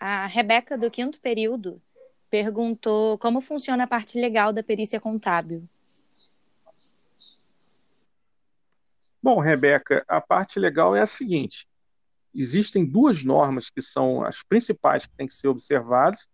[0.00, 1.80] A Rebeca, do quinto período,
[2.28, 5.68] perguntou como funciona a parte legal da perícia contábil.
[9.24, 11.66] Bom, Rebeca, a parte legal é a seguinte:
[12.34, 16.28] existem duas normas que são as principais que têm que ser observadas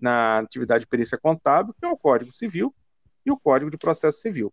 [0.00, 2.74] na atividade de perícia contábil, que é o Código Civil
[3.26, 4.50] e o Código de Processo Civil.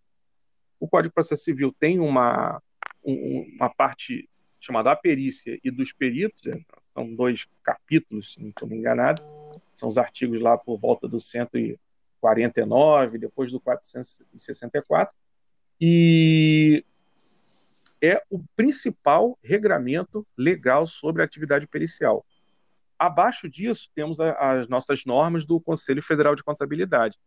[0.77, 2.61] O Código de Processo Civil tem uma,
[3.01, 4.29] uma parte
[4.59, 6.59] chamada a perícia e dos peritos, é,
[6.93, 9.23] são dois capítulos, se não estou me enganado,
[9.73, 15.15] são os artigos lá por volta do 149, depois do 464,
[15.79, 16.83] e
[18.01, 22.25] é o principal regramento legal sobre a atividade pericial.
[22.97, 27.17] Abaixo disso, temos as nossas normas do Conselho Federal de Contabilidade,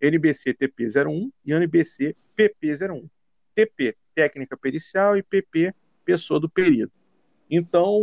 [0.00, 3.08] NBC TP 01 e NBC PP 01.
[3.54, 5.74] TP, técnica pericial, e PP,
[6.04, 6.92] pessoa do perito.
[7.50, 8.00] Então,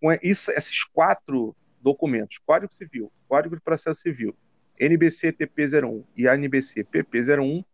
[0.00, 4.36] com isso, esses quatro documentos, Código Civil, Código de Processo Civil,
[4.78, 7.64] NBC TP 01 e NBC PP 01,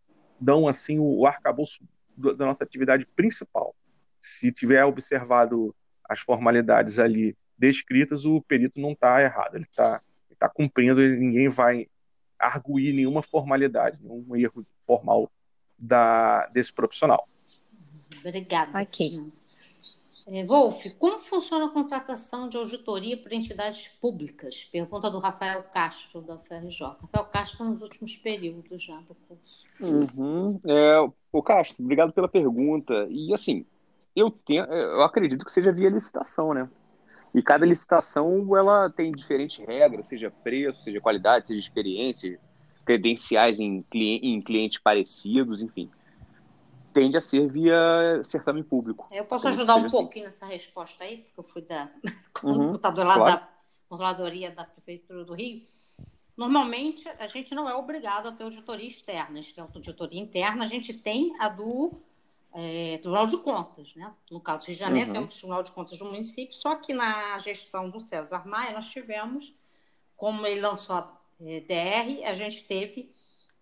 [0.40, 1.82] dão assim o arcabouço
[2.16, 3.74] da nossa atividade principal.
[4.20, 10.00] Se tiver observado as formalidades ali descritas, o perito não está errado, ele está
[10.38, 11.86] tá cumprindo, e ninguém vai
[12.38, 15.30] arguir nenhuma formalidade, nenhum erro formal
[15.78, 17.28] da, desse profissional.
[18.24, 18.80] Obrigada.
[18.80, 19.32] Ok.
[20.26, 24.64] É, Wolf, como funciona a contratação de auditoria por entidades públicas?
[24.70, 26.96] Pergunta do Rafael Castro, da FRJ.
[27.00, 29.66] Rafael Castro nos últimos períodos já do curso.
[29.80, 30.60] Uhum.
[30.64, 30.98] É,
[31.32, 33.06] o Castro, obrigado pela pergunta.
[33.10, 33.66] E assim,
[34.14, 36.68] eu, tenho, eu acredito que seja via licitação, né?
[37.34, 42.38] E cada licitação ela tem diferentes regras, seja preço, seja qualidade, seja experiência,
[42.84, 45.90] credenciais em, cliente, em clientes parecidos, enfim
[46.92, 49.08] tende a ser via certame público.
[49.10, 49.96] Eu posso ajudar um assim.
[49.96, 51.90] pouquinho nessa resposta aí, porque eu fui da
[52.44, 53.24] uhum, claro.
[53.24, 53.48] da
[53.88, 55.60] Controladoria da Prefeitura do Rio.
[56.36, 59.38] Normalmente, a gente não é obrigado a ter auditoria externa.
[59.38, 61.92] A gente tem auditoria interna, a gente tem a do
[62.54, 63.94] é, Tribunal de Contas.
[63.94, 64.12] Né?
[64.30, 65.14] No caso do Rio de Janeiro, uhum.
[65.14, 68.86] temos o Tribunal de Contas do município, só que na gestão do César Maia, nós
[68.88, 69.54] tivemos,
[70.16, 73.12] como ele lançou a é, DR, a gente teve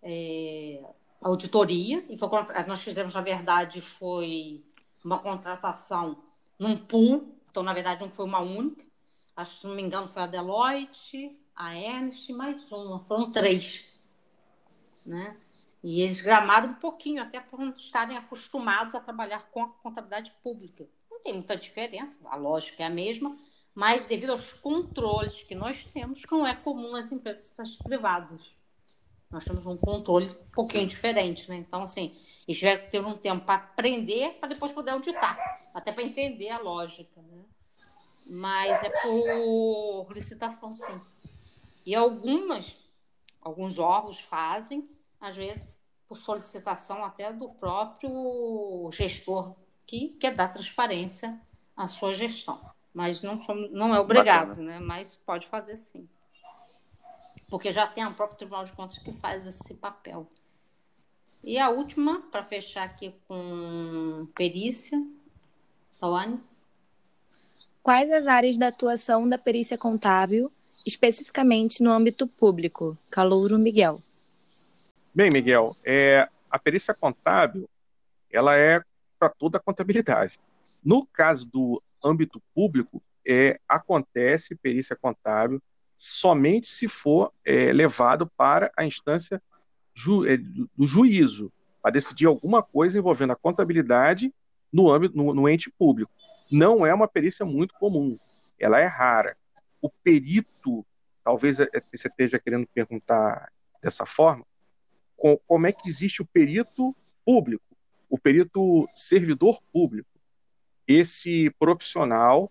[0.02, 0.82] é,
[1.20, 2.28] auditoria, e foi,
[2.66, 4.64] nós fizemos, na verdade, foi
[5.04, 6.22] uma contratação
[6.58, 8.84] num pool, então, na verdade, não foi uma única,
[9.36, 13.86] acho se não me engano, foi a Deloitte, a Ernst, mais uma, foram três,
[15.04, 15.36] né?
[15.82, 20.30] E eles gramaram um pouquinho, até por não estarem acostumados a trabalhar com a contabilidade
[20.42, 20.86] pública.
[21.10, 23.34] Não tem muita diferença, a lógica é a mesma,
[23.74, 28.59] mas devido aos controles que nós temos, que não é comum nas empresas privadas.
[29.30, 30.86] Nós temos um controle um pouquinho Sim.
[30.88, 31.56] diferente, né?
[31.56, 32.16] Então, assim,
[32.48, 35.38] eles tiveram que ter um tempo para aprender, para depois poder auditar,
[35.72, 37.44] até para entender a lógica, né?
[38.28, 41.00] Mas é por licitação, sim.
[41.86, 42.76] E algumas,
[43.40, 44.88] alguns órgãos fazem,
[45.20, 45.66] às vezes,
[46.08, 49.54] por solicitação até do próprio gestor,
[49.86, 51.40] que quer dar transparência
[51.76, 52.60] à sua gestão.
[52.92, 54.72] Mas não, somos, não é obrigado, Bacana.
[54.72, 54.80] né?
[54.80, 56.08] Mas pode fazer sim
[57.50, 60.30] porque já tem o próprio Tribunal de Contas que faz esse papel.
[61.42, 64.96] E a última, para fechar aqui com perícia,
[65.98, 66.38] Tawane.
[67.82, 70.52] Quais as áreas da atuação da perícia contábil,
[70.86, 72.96] especificamente no âmbito público?
[73.10, 74.00] Calouro Miguel.
[75.14, 77.68] Bem, Miguel, é, a perícia contábil
[78.30, 78.80] ela é
[79.18, 80.38] para toda a contabilidade.
[80.84, 85.60] No caso do âmbito público, é, acontece perícia contábil
[86.02, 89.42] somente se for é, levado para a instância
[89.94, 94.32] ju, é, do juízo, para decidir alguma coisa envolvendo a contabilidade
[94.72, 96.10] no, âmbito, no, no ente público.
[96.50, 98.18] Não é uma perícia muito comum,
[98.58, 99.36] ela é rara.
[99.78, 100.86] O perito,
[101.22, 104.46] talvez é, você esteja querendo perguntar dessa forma,
[105.46, 106.96] como é que existe o perito
[107.26, 107.76] público,
[108.08, 110.08] o perito servidor público.
[110.88, 112.50] Esse profissional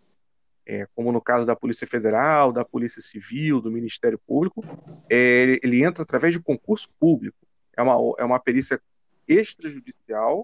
[0.69, 4.63] é, como no caso da Polícia Federal, da Polícia Civil, do Ministério Público,
[5.09, 7.35] é, ele, ele, entra através de concurso público.
[7.75, 8.79] É uma, é uma perícia
[9.27, 10.43] extrajudicial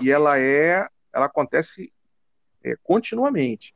[0.00, 1.92] e ela é ela acontece
[2.64, 3.74] é, continuamente.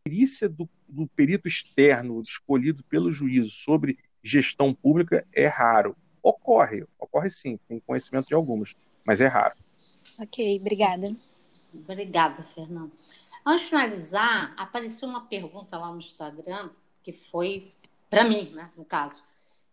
[0.00, 5.96] A perícia do, do perito externo escolhido pelo juízo sobre gestão pública é raro.
[6.22, 9.54] Ocorre, ocorre sim, tem conhecimento de algumas, mas é raro.
[10.18, 11.16] Ok, obrigada.
[11.72, 12.92] Obrigada, Fernando.
[13.48, 16.68] Antes de finalizar, apareceu uma pergunta lá no Instagram,
[17.02, 17.72] que foi
[18.10, 19.22] para mim, né, no caso,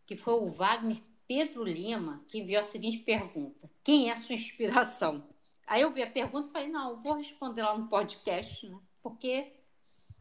[0.05, 4.33] que foi o Wagner Pedro Lima, que enviou a seguinte pergunta: Quem é a sua
[4.33, 5.27] inspiração?
[5.67, 8.79] Aí eu vi a pergunta e falei: Não, eu vou responder lá no podcast, né?
[9.03, 9.51] Porque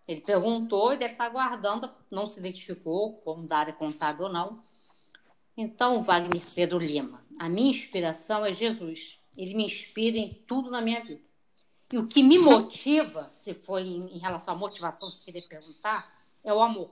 [0.09, 4.65] ele perguntou e deve estar aguardando, não se identificou como da área contábil ou não.
[5.57, 9.21] Então, Wagner Pedro Lima, a minha inspiração é Jesus.
[9.39, 11.23] Ele me inspira em tudo na minha vida.
[11.93, 16.13] E o que me motiva, se for em, em relação à motivação, se querer perguntar,
[16.43, 16.91] é o amor.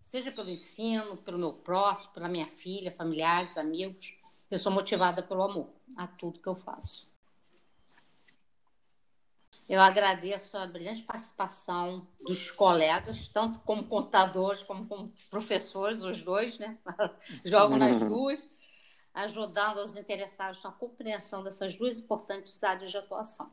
[0.00, 4.16] Seja pelo ensino, pelo meu próximo, pela minha filha, familiares, amigos.
[4.50, 7.08] Eu sou motivada pelo amor a tudo que eu faço.
[9.68, 16.58] Eu agradeço a brilhante participação dos colegas, tanto como contadores como como professores, os dois,
[16.58, 16.78] né?
[17.44, 18.48] Jogam nas duas,
[19.12, 23.52] ajudando os interessados na compreensão dessas duas importantes áreas de atuação.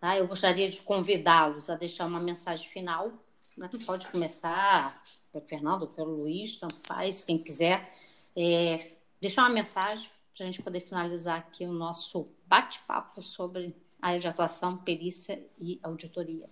[0.00, 0.16] Tá?
[0.16, 3.12] Eu gostaria de convidá-los a deixar uma mensagem final.
[3.56, 3.70] Né?
[3.84, 7.90] Pode começar pelo Fernando pelo Luiz, tanto faz, quem quiser.
[8.36, 14.20] É, deixar uma mensagem para a gente poder finalizar aqui o nosso bate-papo sobre área
[14.20, 16.46] de atuação, perícia e auditoria.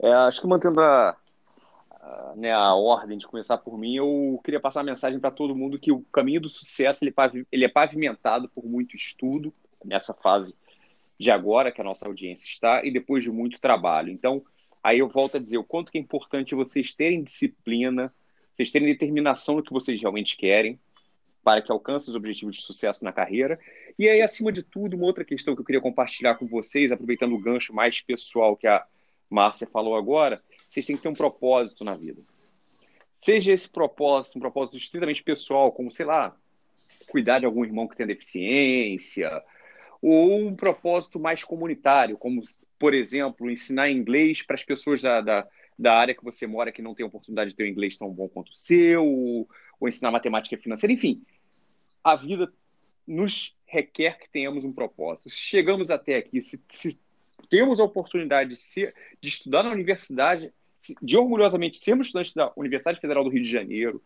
[0.00, 1.16] É, acho que mantendo a,
[1.90, 5.54] a, né, a ordem de começar por mim, eu queria passar a mensagem para todo
[5.54, 7.14] mundo que o caminho do sucesso ele,
[7.52, 9.52] ele é pavimentado por muito estudo,
[9.84, 10.54] nessa fase
[11.18, 14.10] de agora que a nossa audiência está e depois de muito trabalho.
[14.10, 14.42] Então,
[14.82, 18.12] aí eu volto a dizer o quanto que é importante vocês terem disciplina,
[18.54, 20.78] vocês terem determinação no que vocês realmente querem
[21.44, 23.60] para que alcancem os objetivos de sucesso na carreira.
[23.98, 27.34] E aí, acima de tudo, uma outra questão que eu queria compartilhar com vocês, aproveitando
[27.34, 28.84] o gancho mais pessoal que a
[29.28, 32.22] Márcia falou agora, vocês têm que ter um propósito na vida.
[33.12, 36.34] Seja esse propósito um propósito estritamente pessoal, como, sei lá,
[37.08, 39.42] cuidar de algum irmão que tem deficiência,
[40.06, 42.42] ou um propósito mais comunitário, como,
[42.78, 45.48] por exemplo, ensinar inglês para as pessoas da, da,
[45.78, 48.28] da, área que você mora que não tem oportunidade de ter um inglês tão bom
[48.28, 49.48] quanto o seu, ou,
[49.80, 51.22] ou ensinar matemática financeira, enfim.
[52.02, 52.52] A vida
[53.06, 55.30] nos requer que tenhamos um propósito.
[55.30, 56.98] Se chegamos até aqui, se, se
[57.48, 60.52] temos a oportunidade de, ser, de estudar na universidade,
[61.00, 64.02] de orgulhosamente sermos estudantes da Universidade Federal do Rio de Janeiro,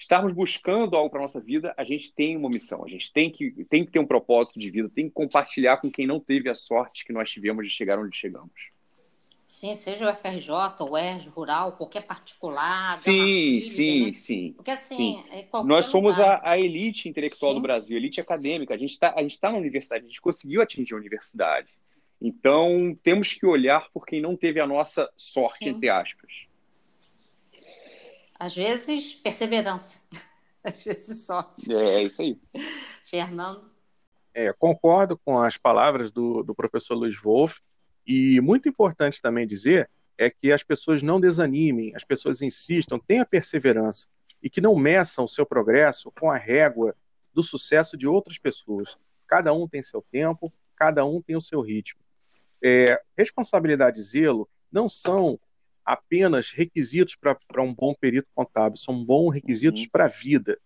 [0.00, 3.30] estarmos buscando algo para a nossa vida, a gente tem uma missão, a gente tem
[3.30, 6.48] que, tem que ter um propósito de vida, tem que compartilhar com quem não teve
[6.48, 8.70] a sorte que nós tivemos de chegar onde chegamos.
[9.46, 12.96] Sim, seja o FRJ, o ERJ, Rural, qualquer particular.
[12.96, 14.12] Sim, sim, né?
[14.14, 14.52] sim.
[14.52, 15.24] Porque assim, sim.
[15.30, 17.58] É nós somos a, a, elite intelectual sim.
[17.58, 18.72] do Brasil, a elite acadêmica.
[18.72, 21.68] A gente está tá na universidade, a gente conseguiu atingir a universidade.
[22.22, 25.70] Então, temos que olhar por quem não teve a nossa sorte, sim.
[25.70, 26.32] entre aspas.
[28.40, 30.00] Às vezes, perseverança.
[30.64, 31.70] Às vezes, sorte.
[31.70, 32.40] É, é isso aí.
[33.04, 33.70] Fernando?
[34.32, 37.60] É, concordo com as palavras do, do professor Luiz Wolff.
[38.06, 43.26] E muito importante também dizer é que as pessoas não desanimem, as pessoas insistam, tenham
[43.26, 44.08] perseverança
[44.42, 46.96] e que não meçam o seu progresso com a régua
[47.34, 48.98] do sucesso de outras pessoas.
[49.26, 52.00] Cada um tem seu tempo, cada um tem o seu ritmo.
[52.62, 55.38] É, responsabilidade e zelo não são
[55.84, 59.88] apenas requisitos para um bom perito contábil, são bons requisitos uhum.
[59.90, 60.58] para a vida.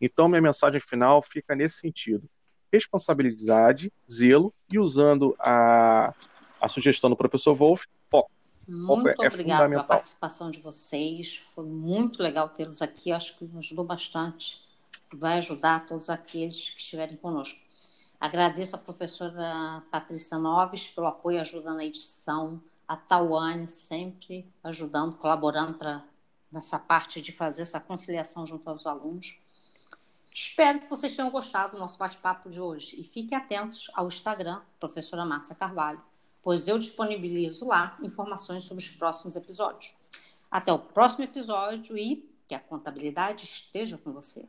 [0.00, 2.28] Então, minha mensagem final fica nesse sentido:
[2.72, 6.12] responsabilidade, zelo e usando a,
[6.60, 8.30] a sugestão do professor Wolff, foco.
[8.66, 11.40] Muito é obrigada pela participação de vocês.
[11.54, 13.12] Foi muito legal tê-los aqui.
[13.12, 14.60] acho que nos ajudou bastante.
[15.12, 17.60] Vai ajudar todos aqueles que estiverem conosco.
[18.18, 22.62] Agradeço a professora Patrícia Noves pelo apoio e ajuda na edição
[22.92, 26.04] a Tawane sempre ajudando, colaborando para
[26.50, 29.40] nessa parte de fazer essa conciliação junto aos alunos.
[30.30, 34.60] Espero que vocês tenham gostado do nosso bate-papo de hoje e fiquem atentos ao Instagram,
[34.78, 36.02] professora Márcia Carvalho,
[36.42, 39.94] pois eu disponibilizo lá informações sobre os próximos episódios.
[40.50, 44.46] Até o próximo episódio e que a contabilidade esteja com você.